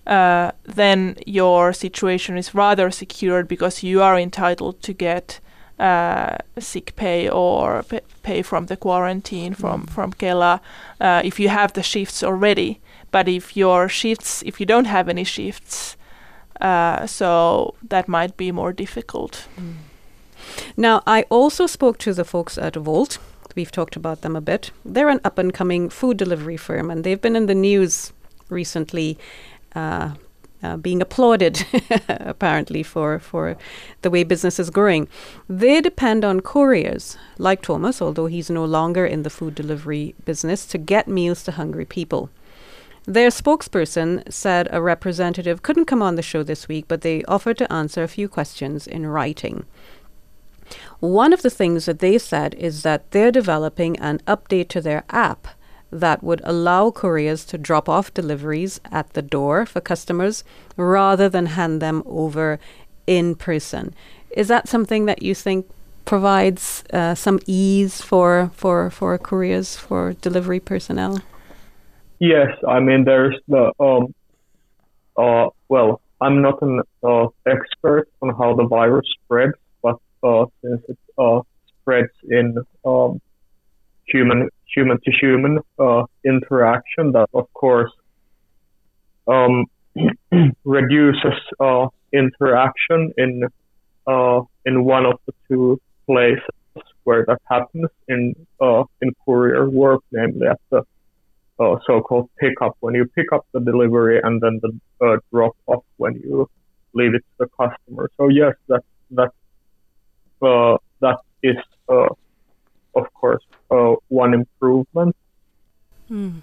uh, 0.07 0.53
then 0.65 1.17
your 1.27 1.73
situation 1.73 2.37
is 2.37 2.55
rather 2.55 2.91
secured 2.91 3.49
because 3.49 3.83
you 3.83 4.01
are 4.03 4.19
entitled 4.19 4.81
to 4.83 4.93
get 4.93 5.41
uh, 5.81 6.37
sick 6.59 6.95
pay 6.97 7.29
or 7.29 7.83
p- 7.83 8.01
pay 8.23 8.43
from 8.43 8.67
the 8.67 8.77
quarantine 8.77 9.55
from 9.55 9.87
mm. 9.87 9.91
from 9.91 10.13
Kela 10.13 10.61
uh, 11.01 11.23
if 11.25 11.41
you 11.41 11.49
have 11.49 11.73
the 11.73 11.83
shifts 11.83 12.23
already. 12.23 12.81
But 13.11 13.29
if 13.29 13.57
your 13.57 13.89
shifts, 13.89 14.43
if 14.47 14.61
you 14.61 14.67
don't 14.67 14.87
have 14.87 15.09
any 15.09 15.25
shifts, 15.25 15.97
uh, 16.61 17.07
so 17.07 17.75
that 17.89 18.07
might 18.09 18.37
be 18.37 18.53
more 18.53 18.73
difficult. 18.73 19.49
Mm. 19.57 19.75
Now, 20.77 21.03
I 21.07 21.23
also 21.29 21.67
spoke 21.67 21.99
to 21.99 22.13
the 22.13 22.25
folks 22.25 22.59
at 22.59 22.77
Wolt. 22.77 23.19
We've 23.57 23.73
talked 23.73 23.97
about 23.97 24.21
them 24.21 24.37
a 24.37 24.41
bit. 24.41 24.71
They're 24.85 25.09
an 25.09 25.21
up 25.25 25.39
and 25.39 25.53
coming 25.53 25.91
food 25.91 26.17
delivery 26.19 26.57
firm, 26.57 26.91
and 26.91 27.03
they've 27.03 27.21
been 27.21 27.37
in 27.37 27.47
the 27.47 27.55
news 27.55 28.13
recently. 28.49 29.19
Uh, 30.63 30.77
being 30.77 31.01
applauded, 31.01 31.65
apparently, 32.09 32.83
for, 32.83 33.19
for 33.19 33.57
the 34.03 34.11
way 34.11 34.23
business 34.23 34.59
is 34.59 34.69
growing. 34.69 35.09
They 35.49 35.81
depend 35.81 36.23
on 36.23 36.41
couriers, 36.41 37.17
like 37.39 37.63
Thomas, 37.63 38.03
although 38.03 38.27
he's 38.27 38.51
no 38.51 38.67
longer 38.67 39.07
in 39.07 39.23
the 39.23 39.31
food 39.31 39.55
delivery 39.55 40.15
business, 40.27 40.67
to 40.67 40.77
get 40.77 41.09
meals 41.09 41.43
to 41.45 41.53
hungry 41.53 41.87
people. 41.87 42.29
Their 43.07 43.31
spokesperson 43.31 44.31
said 44.31 44.69
a 44.71 44.83
representative 44.83 45.63
couldn't 45.63 45.87
come 45.87 46.03
on 46.03 46.17
the 46.17 46.23
show 46.23 46.43
this 46.43 46.69
week, 46.69 46.85
but 46.87 47.01
they 47.01 47.25
offered 47.25 47.57
to 47.59 47.73
answer 47.73 48.03
a 48.03 48.09
few 48.09 48.29
questions 48.29 48.87
in 48.87 49.07
writing. 49.07 49.65
One 51.01 51.33
of 51.33 51.43
the 51.43 51.51
things 51.51 51.87
that 51.87 52.01
they 52.01 52.19
said 52.19 52.55
is 52.55 52.83
that 52.83 53.11
they're 53.11 53.33
developing 53.33 53.99
an 53.99 54.21
update 54.27 54.69
to 54.69 54.81
their 54.81 55.05
app 55.09 55.49
that 55.91 56.23
would 56.23 56.41
allow 56.45 56.91
couriers 56.91 57.45
to 57.47 57.59
drop 57.59 57.89
off 57.89 58.15
deliveries 58.15 58.81
at 58.91 59.13
the 59.13 59.23
door 59.23 59.67
for 59.67 59.81
customers 59.81 60.45
rather 60.77 61.29
than 61.29 61.47
hand 61.47 61.83
them 61.83 62.03
over 62.07 62.59
in 63.07 63.35
person. 63.35 63.95
Is 64.31 64.49
that 64.49 64.69
something 64.69 65.07
that 65.07 65.23
you 65.23 65.35
think 65.35 65.69
provides 66.05 66.85
uh, 66.93 67.15
some 67.15 67.41
ease 67.47 68.01
for, 68.01 68.51
for, 68.55 68.91
for 68.91 69.19
couriers, 69.19 69.77
for 69.77 70.15
delivery 70.15 70.61
personnel? 70.61 71.21
Yes, 72.21 72.49
I 72.69 72.81
mean 72.81 73.05
there's 73.05 73.39
the 73.49 73.73
um, 73.81 74.15
uh, 75.17 75.49
well, 75.69 76.01
I'm 76.21 76.43
not 76.43 76.61
an 76.63 76.83
uh, 77.03 77.27
expert 77.47 78.09
on 78.21 78.35
how 78.37 78.55
the 78.55 78.67
virus 78.67 79.07
spreads, 79.25 79.55
but 79.83 79.97
uh, 80.23 80.45
since 80.63 80.83
it 80.89 80.99
uh, 81.19 81.41
spreads 81.81 82.13
in 82.29 82.57
um, 82.85 83.21
human 84.13 84.49
human 84.75 84.99
to 85.05 85.13
human 85.21 85.59
uh, 85.79 86.05
interaction, 86.25 87.13
that 87.13 87.29
of 87.35 87.53
course 87.55 87.93
um, 89.27 89.67
reduces 90.65 91.39
uh, 91.59 91.87
interaction 92.13 93.13
in 93.17 93.45
uh, 94.07 94.41
in 94.65 94.85
one 94.85 95.07
of 95.07 95.19
the 95.27 95.33
two 95.49 95.81
places 96.07 96.45
where 97.05 97.25
that 97.27 97.41
happens 97.45 97.89
in 98.09 98.35
uh, 98.61 98.85
in 99.03 99.13
courier 99.25 99.69
work, 99.69 100.03
namely 100.13 100.47
at 100.47 100.61
the 100.71 100.83
uh, 101.59 101.77
so-called 101.87 102.31
pickup 102.39 102.77
when 102.81 102.95
you 102.95 103.07
pick 103.15 103.33
up 103.33 103.47
the 103.53 103.61
delivery 103.61 104.21
and 104.23 104.41
then 104.41 104.61
the 104.63 105.21
drop 105.33 105.57
off 105.67 105.85
when 105.97 106.15
you 106.15 106.49
leave 106.95 107.15
it 107.15 107.25
to 107.39 107.47
the 107.47 107.49
customer. 107.59 108.11
So 108.17 108.29
yes, 108.29 108.55
that 108.69 108.83
that 109.11 109.33
that 111.01 111.19
is 111.43 111.57
of 112.95 113.13
course 113.15 113.43
uh, 113.71 113.95
one 114.09 114.35
improvement. 114.35 115.17
Mm. 116.11 116.43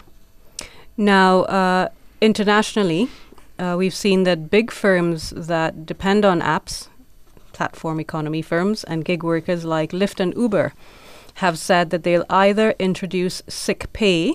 Now, 0.96 1.42
uh, 1.44 1.90
internationally, 2.22 3.10
uh, 3.60 3.76
we've 3.78 3.94
seen 3.94 4.24
that 4.24 4.50
big 4.50 4.72
firms 4.72 5.30
that 5.32 5.86
depend 5.86 6.26
on 6.26 6.42
apps, 6.42 6.88
platform 7.54 8.00
economy 8.00 8.42
firms, 8.42 8.84
and 8.84 9.06
gig 9.06 9.24
workers 9.24 9.66
like 9.66 9.92
Lyft 9.92 10.20
and 10.20 10.34
Uber 10.36 10.74
have 11.36 11.60
said 11.60 11.92
that 11.92 12.04
they'll 12.04 12.26
either 12.30 12.74
introduce 12.80 13.44
sick 13.48 13.92
pay 13.94 14.34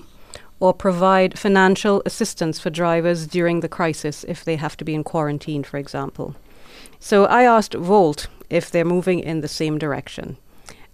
or 0.61 0.73
provide 0.73 1.37
financial 1.37 2.01
assistance 2.07 2.61
for 2.61 2.71
drivers 2.71 3.27
during 3.27 3.61
the 3.61 3.69
crisis 3.69 4.25
if 4.29 4.45
they 4.45 4.55
have 4.55 4.77
to 4.77 4.85
be 4.85 4.95
in 4.95 5.03
quarantine, 5.03 5.65
for 5.65 5.79
example. 5.79 6.37
So 7.01 7.25
I 7.25 7.43
asked 7.43 7.75
Wolt 7.75 8.29
if 8.49 8.71
they're 8.71 8.85
moving 8.85 9.19
in 9.19 9.41
the 9.41 9.49
same 9.49 9.79
direction, 9.79 10.37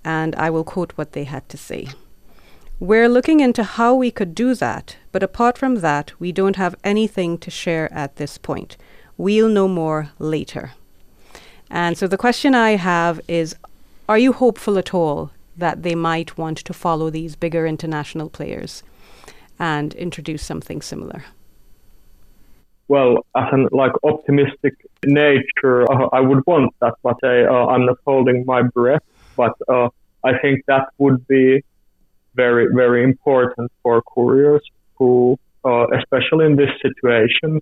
and 0.04 0.34
I 0.36 0.50
will 0.50 0.64
quote 0.64 0.92
what 0.96 1.12
they 1.12 1.24
had 1.24 1.48
to 1.48 1.56
say. 1.56 1.88
We're 2.80 3.08
looking 3.08 3.40
into 3.40 3.64
how 3.64 3.94
we 3.94 4.10
could 4.10 4.34
do 4.34 4.54
that, 4.54 4.96
but 5.10 5.22
apart 5.22 5.58
from 5.58 5.76
that, 5.76 6.12
we 6.20 6.30
don't 6.30 6.56
have 6.56 6.76
anything 6.84 7.38
to 7.38 7.50
share 7.50 7.92
at 7.92 8.16
this 8.16 8.38
point. 8.38 8.76
We'll 9.16 9.48
know 9.48 9.66
more 9.66 10.10
later. 10.18 10.72
And 11.70 11.98
so 11.98 12.06
the 12.06 12.16
question 12.16 12.54
I 12.54 12.76
have 12.76 13.20
is 13.26 13.56
Are 14.08 14.18
you 14.18 14.32
hopeful 14.32 14.78
at 14.78 14.94
all 14.94 15.30
that 15.56 15.82
they 15.82 15.94
might 15.94 16.38
want 16.38 16.58
to 16.58 16.72
follow 16.72 17.10
these 17.10 17.34
bigger 17.34 17.66
international 17.66 18.30
players 18.30 18.84
and 19.58 19.92
introduce 19.94 20.44
something 20.44 20.80
similar? 20.80 21.24
Well, 22.86 23.26
as 23.36 23.48
an 23.52 23.68
like 23.70 23.92
optimistic 24.02 24.74
nature, 25.04 25.82
uh, 25.90 26.08
I 26.12 26.20
would 26.20 26.46
want 26.46 26.74
that, 26.80 26.94
but 27.02 27.16
I, 27.22 27.44
uh, 27.44 27.66
I'm 27.66 27.84
not 27.84 27.98
holding 28.06 28.46
my 28.46 28.62
breath. 28.62 29.02
But 29.38 29.54
uh, 29.68 29.88
I 30.24 30.32
think 30.42 30.64
that 30.66 30.86
would 30.98 31.26
be 31.28 31.62
very, 32.34 32.66
very 32.74 33.04
important 33.04 33.70
for 33.82 34.02
couriers 34.02 34.64
who, 34.96 35.38
uh, 35.64 35.86
especially 35.98 36.44
in 36.46 36.56
this 36.56 36.72
situation, 36.86 37.60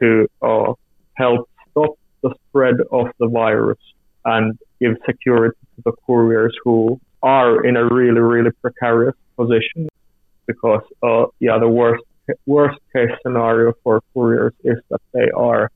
to 0.00 0.08
uh, 0.42 0.72
help 1.14 1.48
stop 1.70 1.92
the 2.22 2.34
spread 2.48 2.76
of 2.90 3.06
the 3.20 3.28
virus 3.28 3.78
and 4.24 4.58
give 4.80 4.94
security 5.06 5.58
to 5.76 5.82
the 5.86 5.92
couriers 6.04 6.54
who 6.64 7.00
are 7.22 7.64
in 7.64 7.76
a 7.76 7.84
really, 7.98 8.20
really 8.34 8.50
precarious 8.60 9.16
position. 9.36 9.88
Because, 10.46 10.82
uh, 11.02 11.26
yeah, 11.40 11.58
the 11.58 11.68
worst 11.68 12.02
worst 12.46 12.78
case 12.92 13.14
scenario 13.22 13.72
for 13.82 14.02
couriers 14.12 14.52
is 14.64 14.78
that 14.90 15.00
they 15.14 15.30
are 15.34 15.70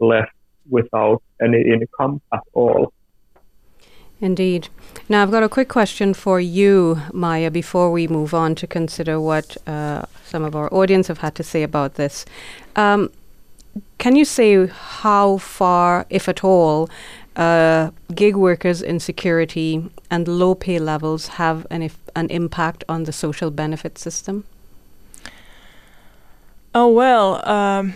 left 0.00 0.32
without 0.68 1.22
any 1.40 1.62
income 1.74 2.20
at 2.32 2.44
all. 2.52 2.92
Indeed. 4.22 4.68
Now, 5.08 5.22
I've 5.22 5.32
got 5.32 5.42
a 5.42 5.48
quick 5.48 5.68
question 5.68 6.14
for 6.14 6.38
you, 6.38 7.02
Maija, 7.12 7.50
before 7.50 7.90
we 7.90 8.06
move 8.06 8.32
on 8.32 8.54
to 8.54 8.68
consider 8.68 9.20
what 9.20 9.56
uh, 9.66 10.04
some 10.24 10.44
of 10.44 10.54
our 10.54 10.72
audience 10.72 11.08
have 11.08 11.18
had 11.18 11.34
to 11.34 11.42
say 11.42 11.64
about 11.64 11.94
this. 11.94 12.24
Um, 12.76 13.10
can 13.98 14.14
you 14.14 14.24
say 14.24 14.68
how 14.68 15.38
far, 15.38 16.06
if 16.08 16.28
at 16.28 16.44
all, 16.44 16.88
uh, 17.34 17.90
gig 18.14 18.36
workers 18.36 18.80
insecurity 18.80 19.90
and 20.08 20.28
low 20.28 20.54
pay 20.54 20.78
levels 20.78 21.26
have 21.26 21.66
an, 21.68 21.82
if, 21.82 21.98
an 22.14 22.30
impact 22.30 22.84
on 22.88 23.04
the 23.04 23.12
social 23.12 23.50
benefit 23.50 23.98
system? 23.98 24.44
Oh, 26.76 26.88
well, 26.88 27.46
um, 27.48 27.94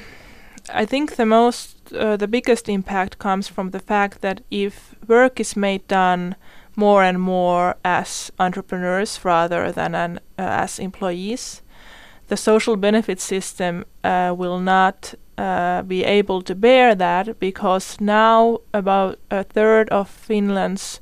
I 0.75 0.87
think 0.87 1.15
the 1.15 1.27
most 1.27 1.77
uh, 1.93 2.17
the 2.17 2.27
biggest 2.27 2.69
impact 2.69 3.19
comes 3.19 3.47
from 3.47 3.71
the 3.71 3.79
fact 3.79 4.21
that 4.23 4.41
if 4.51 4.96
work 5.09 5.41
is 5.41 5.57
made 5.57 5.87
done 5.89 6.37
more 6.77 7.03
and 7.03 7.21
more 7.21 7.77
as 7.85 8.31
entrepreneurs 8.39 9.25
rather 9.25 9.73
than 9.73 9.95
an, 9.95 10.19
uh, 10.39 10.43
as 10.43 10.79
employees, 10.79 11.63
the 12.29 12.37
social 12.37 12.77
benefit 12.77 13.21
system 13.21 13.85
uh, 14.05 14.35
will 14.37 14.61
not 14.61 15.15
uh, 15.39 15.83
be 15.83 16.05
able 16.05 16.43
to 16.43 16.55
bear 16.55 16.95
that 16.95 17.39
because 17.41 18.01
now 18.01 18.59
about 18.75 19.19
a 19.31 19.45
third 19.45 19.89
of 19.91 20.09
Finland's 20.09 21.01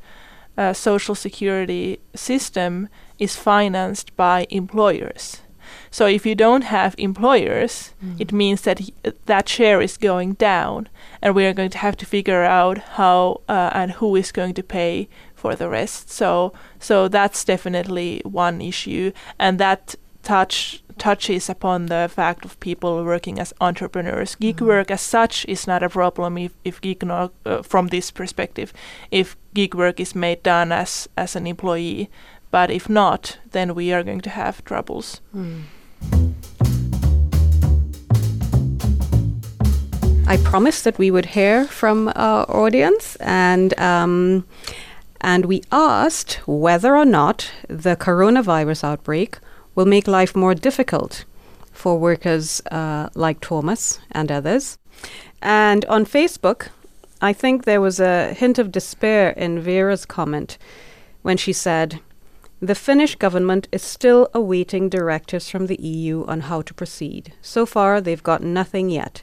uh, 0.57 0.73
social 0.73 1.15
security 1.15 1.99
system 2.15 2.89
is 3.19 3.37
financed 3.37 4.17
by 4.17 4.47
employers. 4.51 5.44
So 5.95 6.07
if 6.07 6.27
you 6.27 6.35
don't 6.35 6.65
have 6.65 6.97
employers, 6.99 7.95
mm. 8.05 8.21
it 8.21 8.33
means 8.33 8.63
that 8.63 8.81
that 9.27 9.49
share 9.49 9.81
is 9.81 9.97
going 9.97 10.33
down, 10.33 10.89
and 11.23 11.37
we 11.37 11.47
are 11.47 11.55
going 11.55 11.71
to 11.71 11.79
have 11.79 11.97
to 11.99 12.05
figure 12.05 12.43
out 12.43 12.79
how 12.99 13.43
uh, 13.49 13.71
and 13.73 13.93
who 13.93 14.17
is 14.17 14.33
going 14.33 14.55
to 14.55 14.63
pay 14.65 15.09
for 15.37 15.55
the 15.55 15.69
rest. 15.69 16.11
So 16.11 16.53
so 16.81 17.07
that's 17.07 17.45
definitely 17.45 18.23
one 18.25 18.61
issue, 18.61 19.13
and 19.39 19.61
that 19.61 19.95
touch 20.25 20.83
touches 20.99 21.49
upon 21.49 21.87
the 21.87 22.11
fact 22.13 22.45
of 22.45 22.59
people 22.59 23.05
working 23.05 23.39
as 23.39 23.55
entrepreneurs. 23.61 24.35
Gig 24.35 24.57
mm-hmm. 24.57 24.67
work 24.67 24.91
as 24.91 25.01
such 25.01 25.47
is 25.47 25.67
not 25.67 25.85
a 25.85 25.89
problem 25.89 26.39
if, 26.39 26.53
if 26.65 26.81
gig 26.81 27.07
no, 27.07 27.31
uh, 27.47 27.63
from 27.63 27.87
this 27.89 28.11
perspective, 28.11 28.73
if 29.13 29.37
gig 29.55 29.77
work 29.77 30.01
is 30.01 30.15
made 30.15 30.43
done 30.43 30.73
as 30.73 31.09
as 31.17 31.37
an 31.37 31.47
employee, 31.47 32.09
but 32.51 32.71
if 32.71 32.89
not, 32.89 33.39
then 33.53 33.77
we 33.77 33.93
are 33.93 34.03
going 34.03 34.23
to 34.23 34.31
have 34.31 34.65
troubles. 34.65 35.21
Mm. 35.33 35.63
I 40.27 40.37
promised 40.39 40.85
that 40.85 40.99
we 40.99 41.11
would 41.11 41.27
hear 41.27 41.65
from 41.67 42.11
our 42.17 42.45
audience, 42.51 43.17
and 43.21 43.79
um, 43.79 44.45
and 45.21 45.45
we 45.45 45.63
asked 45.71 46.41
whether 46.47 46.97
or 46.97 47.05
not 47.05 47.53
the 47.69 47.95
coronavirus 47.95 48.85
outbreak 48.85 49.39
will 49.75 49.87
make 49.87 50.09
life 50.09 50.35
more 50.35 50.55
difficult 50.55 51.25
for 51.73 51.99
workers 51.99 52.61
uh, 52.71 53.11
like 53.15 53.41
Thomas 53.41 54.01
and 54.11 54.33
others. 54.33 54.79
And 55.41 55.85
on 55.87 56.05
Facebook, 56.05 56.69
I 57.21 57.33
think 57.33 57.65
there 57.65 57.81
was 57.81 58.01
a 58.01 58.33
hint 58.33 58.59
of 58.59 58.73
despair 58.73 59.31
in 59.31 59.61
Vera's 59.61 60.05
comment 60.05 60.59
when 61.23 61.37
she 61.37 61.53
said, 61.53 62.01
the 62.67 62.75
Finnish 62.75 63.17
government 63.17 63.69
is 63.73 63.83
still 63.83 64.29
awaiting 64.33 64.89
directives 64.89 65.51
from 65.51 65.67
the 65.67 65.81
EU 65.81 66.25
on 66.27 66.41
how 66.41 66.63
to 66.63 66.75
proceed. 66.75 67.33
So 67.43 67.67
far, 67.67 68.01
they've 68.01 68.23
got 68.23 68.43
nothing 68.43 68.91
yet. 68.91 69.23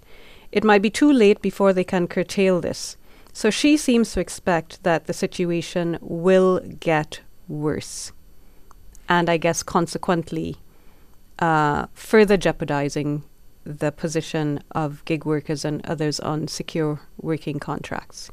It 0.52 0.64
might 0.64 0.82
be 0.82 0.90
too 0.90 1.12
late 1.12 1.42
before 1.42 1.72
they 1.72 1.84
can 1.84 2.08
curtail 2.08 2.60
this. 2.60 2.98
So 3.34 3.50
she 3.50 3.78
seems 3.78 4.12
to 4.12 4.20
expect 4.20 4.84
that 4.84 5.06
the 5.06 5.14
situation 5.14 5.98
will 6.02 6.60
get 6.60 7.22
worse. 7.48 8.12
And 9.08 9.30
I 9.30 9.38
guess 9.38 9.64
consequently, 9.64 10.58
uh, 11.40 11.88
further 11.94 12.38
jeopardizing 12.38 13.24
the 13.64 13.92
position 13.92 14.62
of 14.72 15.06
gig 15.06 15.26
workers 15.26 15.64
and 15.64 15.86
others 15.86 16.20
on 16.20 16.48
secure 16.48 17.02
working 17.18 17.60
contracts. 17.60 18.32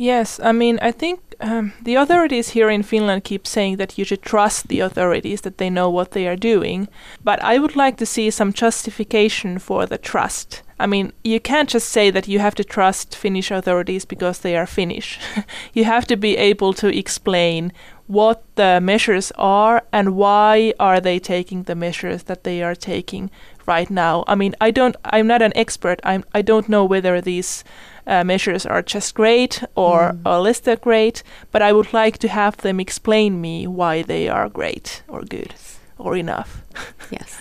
Yes, 0.00 0.40
I 0.42 0.52
mean, 0.52 0.78
I 0.80 0.92
think 0.92 1.20
um, 1.40 1.74
the 1.82 1.96
authorities 1.96 2.48
here 2.50 2.70
in 2.70 2.82
Finland 2.82 3.22
keep 3.24 3.46
saying 3.46 3.76
that 3.76 3.98
you 3.98 4.04
should 4.06 4.22
trust 4.22 4.68
the 4.68 4.80
authorities, 4.80 5.42
that 5.42 5.58
they 5.58 5.68
know 5.68 5.90
what 5.90 6.12
they 6.12 6.26
are 6.26 6.36
doing. 6.36 6.88
But 7.22 7.44
I 7.44 7.58
would 7.58 7.76
like 7.76 7.98
to 7.98 8.06
see 8.06 8.30
some 8.30 8.54
justification 8.54 9.58
for 9.58 9.84
the 9.84 9.98
trust. 9.98 10.62
I 10.78 10.86
mean, 10.86 11.12
you 11.22 11.38
can't 11.38 11.68
just 11.68 11.90
say 11.90 12.10
that 12.12 12.26
you 12.28 12.38
have 12.38 12.54
to 12.54 12.64
trust 12.64 13.14
Finnish 13.14 13.50
authorities 13.50 14.06
because 14.06 14.38
they 14.38 14.56
are 14.56 14.64
Finnish. 14.64 15.20
you 15.74 15.84
have 15.84 16.06
to 16.06 16.16
be 16.16 16.34
able 16.38 16.72
to 16.72 16.88
explain 16.88 17.70
what 18.06 18.42
the 18.54 18.80
measures 18.80 19.30
are 19.36 19.82
and 19.92 20.16
why 20.16 20.72
are 20.80 20.98
they 20.98 21.18
taking 21.18 21.64
the 21.64 21.74
measures 21.74 22.22
that 22.22 22.44
they 22.44 22.62
are 22.62 22.74
taking 22.74 23.30
right 23.66 23.90
now. 23.90 24.24
I 24.26 24.34
mean, 24.34 24.54
I 24.60 24.70
don't 24.70 24.96
I'm 25.04 25.26
not 25.26 25.42
an 25.42 25.52
expert. 25.54 26.00
I'm 26.02 26.24
I 26.34 26.42
don't 26.42 26.68
know 26.68 26.84
whether 26.86 27.20
these 27.20 27.62
uh, 28.10 28.24
measures 28.24 28.66
are 28.66 28.82
just 28.82 29.14
great 29.14 29.62
or, 29.76 30.12
mm. 30.12 30.20
or 30.26 30.40
less 30.40 30.60
than 30.60 30.78
great, 30.82 31.22
but 31.52 31.62
I 31.62 31.72
would 31.72 31.92
like 31.92 32.18
to 32.18 32.28
have 32.28 32.56
them 32.58 32.80
explain 32.80 33.40
me 33.40 33.66
why 33.66 34.02
they 34.02 34.28
are 34.28 34.48
great 34.48 35.02
or 35.08 35.22
good 35.22 35.54
or 35.96 36.16
enough. 36.16 36.62
yes. 37.10 37.38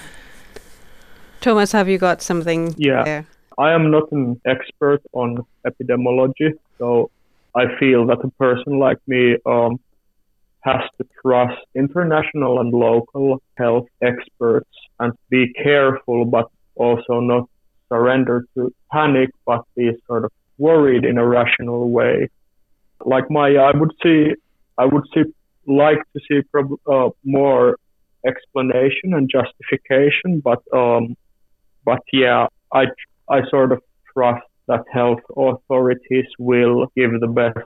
Thomas, 1.41 1.71
have 1.71 1.89
you 1.89 1.97
got 1.97 2.21
something 2.21 2.75
yeah. 2.77 3.03
there? 3.03 3.27
I 3.58 3.71
am 3.71 3.89
not 3.91 4.12
an 4.12 4.39
expert 4.45 5.01
on 5.13 5.45
epidemiology, 5.65 6.53
so 6.77 7.10
I 7.55 7.75
feel 7.79 8.05
that 8.08 8.23
a 8.23 8.29
person 8.32 8.77
like 8.77 8.99
me 9.08 9.38
um, 9.45 9.79
has 10.62 10.81
to 10.98 11.08
trust 11.21 11.62
international 11.75 12.60
and 12.60 12.71
local 12.71 13.41
health 13.58 13.87
experts 14.02 14.69
and 15.00 15.13
be 15.29 15.52
careful, 15.54 16.25
but 16.25 16.46
also 16.75 17.19
not 17.19 17.50
surrender 17.89 18.46
to 18.56 18.73
panic, 18.91 19.29
but 19.46 19.63
be 19.75 19.91
sort 20.08 20.25
of 20.25 20.31
worried 20.60 21.05
in 21.05 21.17
a 21.17 21.25
rational 21.25 21.89
way. 21.89 22.29
Like 23.03 23.27
Maija, 23.29 23.73
I 23.73 23.77
would 23.77 23.93
see, 24.03 24.33
I 24.77 24.85
would 24.85 25.05
see, 25.13 25.23
like 25.65 25.99
to 26.13 26.19
see 26.27 26.41
prob- 26.51 26.79
uh, 26.85 27.10
more 27.23 27.77
explanation 28.25 29.13
and 29.13 29.31
justification, 29.31 30.41
but 30.43 30.62
um, 30.73 31.15
but 31.85 32.01
yeah, 32.13 32.47
I 32.73 32.85
I 33.29 33.41
sort 33.49 33.71
of 33.71 33.81
trust 34.13 34.45
that 34.67 34.83
health 34.91 35.21
authorities 35.35 36.27
will 36.37 36.91
give 36.95 37.12
the 37.19 37.27
best 37.27 37.57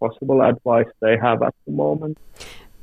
possible 0.00 0.42
advice 0.42 0.88
they 1.00 1.16
have 1.16 1.42
at 1.42 1.54
the 1.66 1.72
moment. 1.72 2.18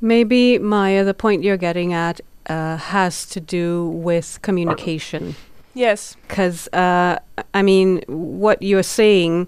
Maybe, 0.00 0.58
Maija, 0.58 1.04
the 1.04 1.14
point 1.14 1.42
you're 1.42 1.56
getting 1.56 1.92
at 1.92 2.20
uh, 2.48 2.76
has 2.76 3.26
to 3.26 3.40
do 3.40 3.88
with 3.88 4.38
communication. 4.42 5.34
Yes. 5.78 6.16
Because, 6.26 6.68
uh, 6.72 7.18
I 7.54 7.62
mean, 7.62 8.02
what 8.08 8.60
you're 8.62 8.82
saying 8.82 9.46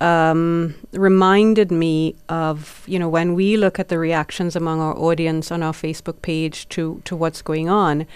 um, 0.00 0.74
reminded 0.92 1.70
me 1.70 2.16
of, 2.28 2.82
you 2.86 2.98
know, 2.98 3.08
when 3.08 3.34
we 3.34 3.56
look 3.56 3.78
at 3.78 3.88
the 3.88 3.98
reactions 3.98 4.56
among 4.56 4.80
our 4.80 4.96
audience 4.98 5.52
on 5.52 5.62
our 5.62 5.72
Facebook 5.72 6.20
page 6.22 6.68
to, 6.70 7.00
to 7.04 7.14
what's 7.14 7.42
going 7.42 7.68
on, 7.68 8.06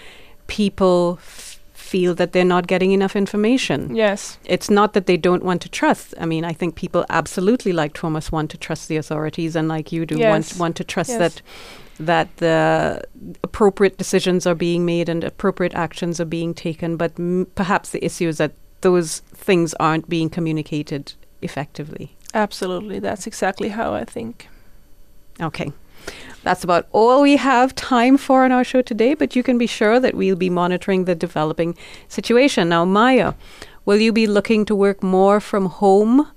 people 0.47 1.19
f- 1.21 1.59
feel 1.73 2.13
that 2.15 2.33
they're 2.33 2.43
not 2.43 2.67
getting 2.67 2.91
enough 2.91 3.15
information. 3.15 3.95
Yes. 3.95 4.37
It's 4.43 4.69
not 4.69 4.91
that 4.93 5.05
they 5.05 5.15
don't 5.15 5.43
want 5.43 5.61
to 5.61 5.69
trust. 5.69 6.13
I 6.19 6.25
mean, 6.25 6.43
I 6.43 6.51
think 6.51 6.75
people 6.75 7.05
absolutely, 7.09 7.71
like 7.71 7.93
Thomas, 7.93 8.31
want 8.31 8.51
to 8.51 8.57
trust 8.57 8.89
the 8.89 8.97
authorities, 8.97 9.55
and 9.55 9.69
like 9.69 9.93
you 9.93 10.05
do, 10.05 10.15
want 10.15 10.51
Yes. 10.51 10.59
want 10.59 10.75
to 10.75 10.83
trust 10.83 11.11
Yes. 11.11 11.19
that 11.19 11.41
that 11.99 12.35
the 12.37 13.03
appropriate 13.43 13.97
decisions 13.97 14.45
are 14.45 14.55
being 14.55 14.85
made 14.85 15.09
and 15.09 15.23
appropriate 15.23 15.73
actions 15.73 16.19
are 16.19 16.25
being 16.25 16.53
taken. 16.53 16.97
But 16.97 17.13
m- 17.19 17.47
perhaps 17.55 17.89
the 17.89 18.03
issue 18.03 18.27
is 18.27 18.37
that 18.37 18.53
those 18.81 19.19
things 19.33 19.73
aren't 19.75 20.07
being 20.07 20.29
communicated 20.29 21.13
effectively. 21.41 22.15
Absolutely. 22.33 22.99
That's 22.99 23.25
exactly 23.25 23.69
how 23.69 23.93
I 23.93 24.03
think. 24.03 24.47
Okay. 25.41 25.71
That's 26.43 26.63
about 26.63 26.87
all 26.91 27.21
we 27.21 27.35
have 27.37 27.75
time 27.75 28.17
for 28.17 28.45
on 28.45 28.51
our 28.51 28.63
show 28.63 28.81
today, 28.81 29.13
but 29.13 29.35
you 29.35 29.43
can 29.43 29.57
be 29.57 29.67
sure 29.67 29.99
that 29.99 30.15
we'll 30.15 30.35
be 30.35 30.49
monitoring 30.49 31.05
the 31.05 31.15
developing 31.15 31.75
situation. 32.07 32.69
Now, 32.69 32.85
Maija, 32.85 33.35
will 33.85 33.97
you 33.97 34.13
be 34.13 34.27
looking 34.27 34.63
to 34.65 34.75
work 34.75 35.03
more 35.03 35.39
from 35.39 35.65
home? 35.65 36.27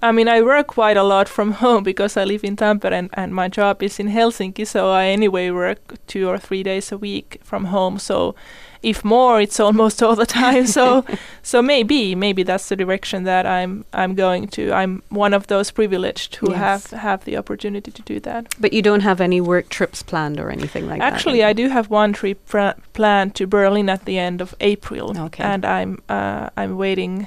I 0.00 0.12
mean, 0.12 0.28
I 0.28 0.42
work 0.42 0.68
quite 0.68 0.96
a 0.96 1.02
lot 1.02 1.28
from 1.28 1.52
home 1.62 1.82
because 1.82 2.16
I 2.16 2.24
live 2.24 2.44
in 2.44 2.56
Tampere 2.56 2.92
and, 2.92 3.10
and 3.14 3.34
my 3.34 3.48
job 3.48 3.82
is 3.82 3.98
in 3.98 4.08
Helsinki, 4.08 4.64
so 4.66 4.90
I 4.90 5.06
anyway 5.06 5.50
work 5.50 5.94
two 6.06 6.28
or 6.28 6.38
three 6.38 6.62
days 6.62 6.92
a 6.92 6.96
week 6.98 7.40
from 7.42 7.64
home. 7.66 7.98
So, 7.98 8.34
if 8.80 9.04
more, 9.04 9.40
it's 9.40 9.58
almost 9.66 10.02
all 10.02 10.14
the 10.14 10.24
time. 10.26 10.66
So, 10.68 11.04
so 11.42 11.60
maybe, 11.62 12.14
maybe 12.14 12.44
that's 12.44 12.68
the 12.68 12.76
direction 12.76 13.24
that 13.24 13.44
I'm 13.44 13.84
I'm 13.92 14.14
going 14.14 14.46
to. 14.48 14.70
I'm 14.72 15.02
one 15.10 15.34
of 15.34 15.46
those 15.48 15.72
privileged 15.72 16.36
who 16.36 16.50
Yes. 16.50 16.58
have 16.58 17.00
have 17.00 17.24
the 17.24 17.36
opportunity 17.36 17.90
to 17.90 18.02
do 18.02 18.20
that. 18.20 18.54
But 18.60 18.72
you 18.72 18.82
don't 18.82 19.02
have 19.02 19.20
any 19.20 19.40
work 19.40 19.68
trips 19.68 20.02
planned 20.04 20.38
or 20.38 20.48
anything 20.50 20.86
like 20.86 21.00
Actually, 21.00 21.02
that? 21.02 21.14
Actually, 21.14 21.44
I 21.44 21.52
do 21.54 21.68
have 21.74 21.90
one 21.90 22.12
trip 22.12 22.38
pra- 22.46 22.76
planned 22.92 23.34
to 23.34 23.46
Berlin 23.48 23.88
at 23.88 24.04
the 24.04 24.16
end 24.16 24.40
of 24.40 24.54
April, 24.60 25.18
Okay. 25.18 25.42
and 25.42 25.64
I'm 25.64 25.98
uh, 26.08 26.50
I'm 26.56 26.76
waiting 26.76 27.26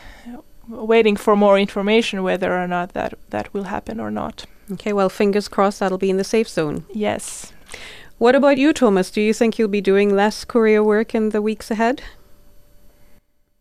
waiting 0.71 1.15
for 1.15 1.35
more 1.35 1.59
information 1.59 2.23
whether 2.23 2.57
or 2.57 2.67
not 2.67 2.93
that 2.93 3.13
that 3.29 3.53
will 3.53 3.65
happen 3.65 3.99
or 3.99 4.11
not. 4.11 4.45
Okay, 4.71 4.93
well, 4.93 5.09
fingers 5.09 5.47
crossed 5.47 5.79
that'll 5.79 5.97
be 5.97 6.09
in 6.09 6.17
the 6.17 6.23
safe 6.23 6.47
zone. 6.47 6.85
Yes. 6.93 7.51
What 8.17 8.35
about 8.35 8.57
you, 8.57 8.71
Thomas? 8.71 9.11
Do 9.11 9.21
you 9.21 9.33
think 9.33 9.57
you'll 9.57 9.67
be 9.67 9.81
doing 9.81 10.15
less 10.15 10.45
courier 10.45 10.83
work 10.83 11.15
in 11.15 11.29
the 11.29 11.41
weeks 11.41 11.71
ahead? 11.71 12.03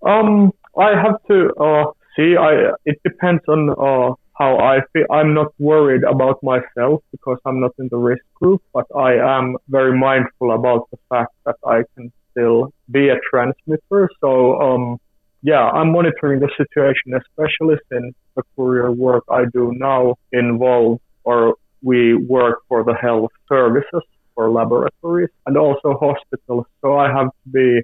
Um, 0.07 0.53
I 0.79 0.91
have 0.91 1.17
to 1.29 1.53
uh, 1.55 1.85
see. 2.17 2.37
I 2.37 2.73
it 2.85 3.01
depends 3.03 3.43
on 3.49 3.71
uh, 3.71 4.15
how 4.39 4.59
I 4.59 4.81
feel. 4.93 5.07
I'm 5.11 5.35
not 5.35 5.53
worried 5.59 6.05
about 6.05 6.43
myself 6.43 7.03
because 7.11 7.39
I'm 7.45 7.61
not 7.61 7.73
in 7.79 7.89
the 7.91 7.97
risk 7.97 8.25
group, 8.35 8.63
but 8.73 8.87
I 8.97 9.15
am 9.15 9.57
very 9.69 9.99
mindful 9.99 10.53
about 10.53 10.89
the 10.91 10.99
fact 11.09 11.33
that 11.45 11.57
I 11.67 11.83
can 11.95 12.13
still 12.31 12.73
be 12.91 13.09
a 13.09 13.19
transmitter. 13.31 14.11
So 14.21 14.61
um, 14.61 15.01
yeah, 15.43 15.69
I'm 15.71 15.93
monitoring 15.93 16.41
the 16.41 16.51
situation, 16.57 17.15
especially 17.15 17.77
since 17.91 18.15
the 18.37 18.43
courier 18.57 18.93
work 18.93 19.25
I 19.31 19.45
do 19.53 19.73
now 19.75 20.17
involves 20.33 21.01
or 21.25 21.55
we 21.83 22.15
work 22.15 22.59
for 22.69 22.85
the 22.85 22.95
health 22.95 23.31
services 23.49 24.03
for 24.35 24.51
laboratories 24.51 25.31
and 25.47 25.57
also 25.57 25.99
hospitals. 25.99 26.67
So 26.83 26.99
I 26.99 27.11
have 27.11 27.29
to 27.29 27.51
be 27.51 27.83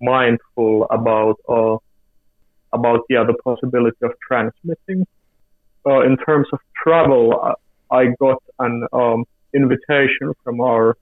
mindful 0.00 0.86
about 0.90 1.36
uh, 1.46 1.76
about 2.72 3.00
yeah 3.10 3.24
the 3.24 3.34
possibility 3.44 3.98
of 4.02 4.12
transmitting. 4.26 5.06
In 5.86 6.16
terms 6.24 6.46
of 6.52 6.58
travel, 6.82 7.54
I, 7.90 7.96
I 7.96 8.06
got 8.20 8.42
an 8.58 8.86
um, 8.92 9.24
invitation 9.54 10.32
from 10.44 10.60
our 10.60 10.96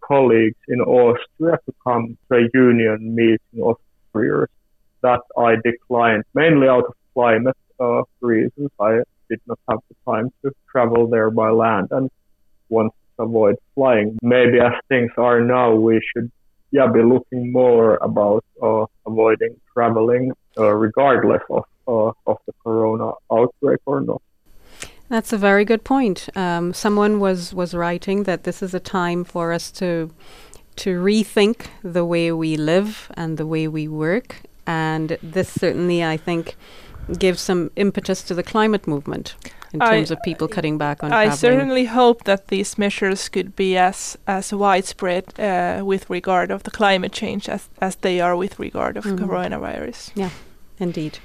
colleagues 0.00 0.58
in 0.68 0.80
Austria 0.80 1.58
to 1.64 1.74
come 1.82 2.18
to 2.28 2.38
a 2.38 2.48
union 2.52 3.14
meeting 3.14 3.62
of 3.62 3.76
couriers 4.12 4.50
that 5.06 5.22
I 5.48 5.50
declined 5.70 6.24
mainly 6.34 6.68
out 6.68 6.86
of 6.90 6.94
climate 7.14 7.56
uh, 7.80 8.02
reasons. 8.20 8.70
I 8.80 8.92
did 9.30 9.40
not 9.46 9.58
have 9.68 9.80
the 9.88 9.96
time 10.10 10.30
to 10.42 10.50
travel 10.70 11.02
there 11.08 11.30
by 11.30 11.50
land 11.50 11.88
and 11.90 12.10
wanted 12.68 12.96
to 13.16 13.22
avoid 13.24 13.56
flying. 13.74 14.18
Maybe 14.22 14.58
as 14.68 14.74
things 14.88 15.12
are 15.16 15.40
now, 15.40 15.74
we 15.74 16.00
should 16.10 16.30
yeah, 16.70 16.86
be 16.86 17.02
looking 17.02 17.52
more 17.52 17.96
about 18.10 18.44
uh, 18.62 18.86
avoiding 19.06 19.54
traveling, 19.72 20.32
uh, 20.58 20.72
regardless 20.74 21.42
of 21.48 21.64
uh, 21.88 22.30
of 22.30 22.38
the 22.46 22.52
corona 22.62 23.12
outbreak 23.30 23.80
or 23.86 24.00
not. 24.00 24.20
That's 25.08 25.32
a 25.32 25.38
very 25.38 25.64
good 25.64 25.84
point. 25.84 26.28
Um, 26.34 26.74
someone 26.74 27.20
was 27.20 27.54
was 27.54 27.74
writing 27.74 28.24
that 28.24 28.42
this 28.42 28.62
is 28.62 28.74
a 28.74 28.80
time 28.80 29.24
for 29.24 29.52
us 29.52 29.70
to 29.72 30.10
to 30.76 30.90
rethink 31.00 31.66
the 31.82 32.04
way 32.04 32.32
we 32.32 32.56
live 32.56 33.10
and 33.16 33.38
the 33.38 33.46
way 33.46 33.66
we 33.68 33.88
work, 33.88 34.42
and 34.66 35.16
this 35.22 35.48
certainly, 35.50 36.02
I 36.04 36.16
think, 36.16 36.56
gives 37.18 37.40
some 37.40 37.70
impetus 37.76 38.22
to 38.24 38.34
the 38.34 38.42
climate 38.42 38.86
movement 38.86 39.34
in 39.72 39.80
I- 39.82 39.90
terms 39.90 40.10
of 40.10 40.18
people 40.24 40.48
cutting 40.48 40.78
back 40.78 41.02
on 41.04 41.12
I 41.12 41.26
traveling. 41.26 41.36
certainly 41.38 41.84
hope 41.86 42.24
that 42.24 42.48
these 42.48 42.78
measures 42.78 43.28
could 43.28 43.54
be 43.56 43.76
as 43.76 44.16
as 44.26 44.52
widespread 44.52 45.24
uh, 45.38 45.84
with 45.84 46.10
regard 46.10 46.50
of 46.50 46.62
the 46.62 46.70
climate 46.70 47.12
change 47.12 47.48
as 47.48 47.68
as 47.80 47.96
they 47.96 48.20
are 48.20 48.36
with 48.36 48.58
regard 48.58 48.96
of 48.96 49.04
Mhm. 49.04 49.18
coronavirus. 49.18 50.10
Yeah, 50.14 50.30
indeed. 50.78 51.18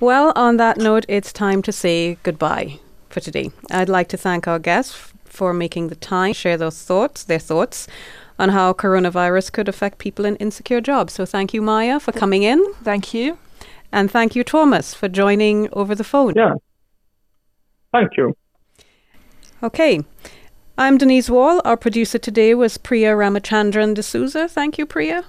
Well, 0.00 0.32
on 0.36 0.56
that 0.56 0.76
note, 0.78 1.04
it's 1.08 1.32
time 1.32 1.62
to 1.62 1.72
say 1.72 2.16
goodbye 2.22 2.78
for 3.08 3.20
today. 3.20 3.50
I'd 3.70 3.88
like 3.88 4.08
to 4.08 4.16
thank 4.16 4.46
our 4.48 4.58
guests 4.58 4.94
f- 4.94 5.12
for 5.24 5.52
making 5.54 5.88
the 5.90 5.96
time 5.96 6.32
share 6.32 6.56
those 6.58 6.82
thoughts, 6.86 7.24
their 7.24 7.38
thoughts 7.40 7.86
on 8.40 8.48
how 8.48 8.72
coronavirus 8.72 9.52
could 9.52 9.68
affect 9.68 9.98
people 9.98 10.24
in 10.24 10.34
insecure 10.36 10.80
jobs. 10.80 11.12
So 11.12 11.26
thank 11.26 11.52
you, 11.54 11.60
Maija, 11.62 12.00
for 12.00 12.12
coming 12.12 12.42
in, 12.42 12.58
Thank 12.82 13.12
you. 13.12 13.38
and 13.92 14.10
thank 14.10 14.34
you, 14.34 14.42
Thomas, 14.42 14.94
for 14.94 15.08
joining 15.08 15.68
over 15.72 15.94
the 15.94 16.04
phone. 16.04 16.32
Yeah. 16.34 16.54
Thank 17.92 18.16
you. 18.16 18.36
Okay. 19.62 20.00
I'm 20.78 20.96
Denise 20.96 21.28
Wall. 21.28 21.60
Our 21.66 21.76
producer 21.76 22.18
today 22.18 22.54
was 22.54 22.78
Priya 22.78 23.12
Ramachandran 23.14 23.94
D'Souza. 23.94 24.48
Thank 24.48 24.78
you, 24.78 24.86
Priya. 24.86 25.24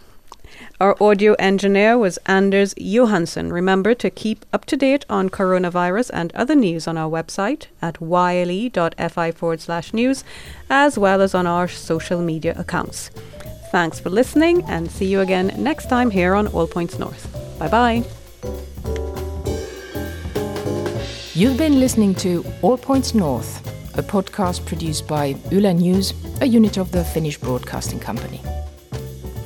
Our 0.79 0.95
audio 1.01 1.33
engineer 1.33 1.97
was 1.97 2.17
Anders 2.25 2.73
Johansson. 2.77 3.53
Remember 3.53 3.93
to 3.93 4.09
keep 4.09 4.45
up 4.51 4.65
to 4.65 4.75
date 4.75 5.05
on 5.09 5.29
coronavirus 5.29 6.09
and 6.13 6.33
other 6.33 6.55
news 6.55 6.87
on 6.87 6.97
our 6.97 7.09
website 7.09 7.67
at 7.81 8.01
yle.fi 8.01 9.31
forward 9.31 9.61
slash 9.61 9.93
news, 9.93 10.23
as 10.69 10.97
well 10.97 11.21
as 11.21 11.35
on 11.35 11.45
our 11.45 11.67
social 11.67 12.21
media 12.21 12.55
accounts. 12.57 13.11
Thanks 13.71 13.99
for 13.99 14.09
listening 14.09 14.63
and 14.67 14.91
see 14.91 15.05
you 15.05 15.21
again 15.21 15.53
next 15.57 15.87
time 15.87 16.09
here 16.09 16.33
on 16.35 16.47
All 16.47 16.67
Points 16.67 16.99
North. 16.99 17.27
Bye 17.57 17.67
bye. 17.67 18.03
You've 21.33 21.57
been 21.57 21.79
listening 21.79 22.13
to 22.15 22.43
All 22.61 22.77
Points 22.77 23.13
North, 23.13 23.65
a 23.97 24.03
podcast 24.03 24.65
produced 24.65 25.07
by 25.07 25.35
Yle 25.51 25.73
News, 25.73 26.13
a 26.41 26.45
unit 26.45 26.77
of 26.77 26.91
the 26.91 27.03
Finnish 27.03 27.37
Broadcasting 27.37 27.99
Company. 27.99 28.41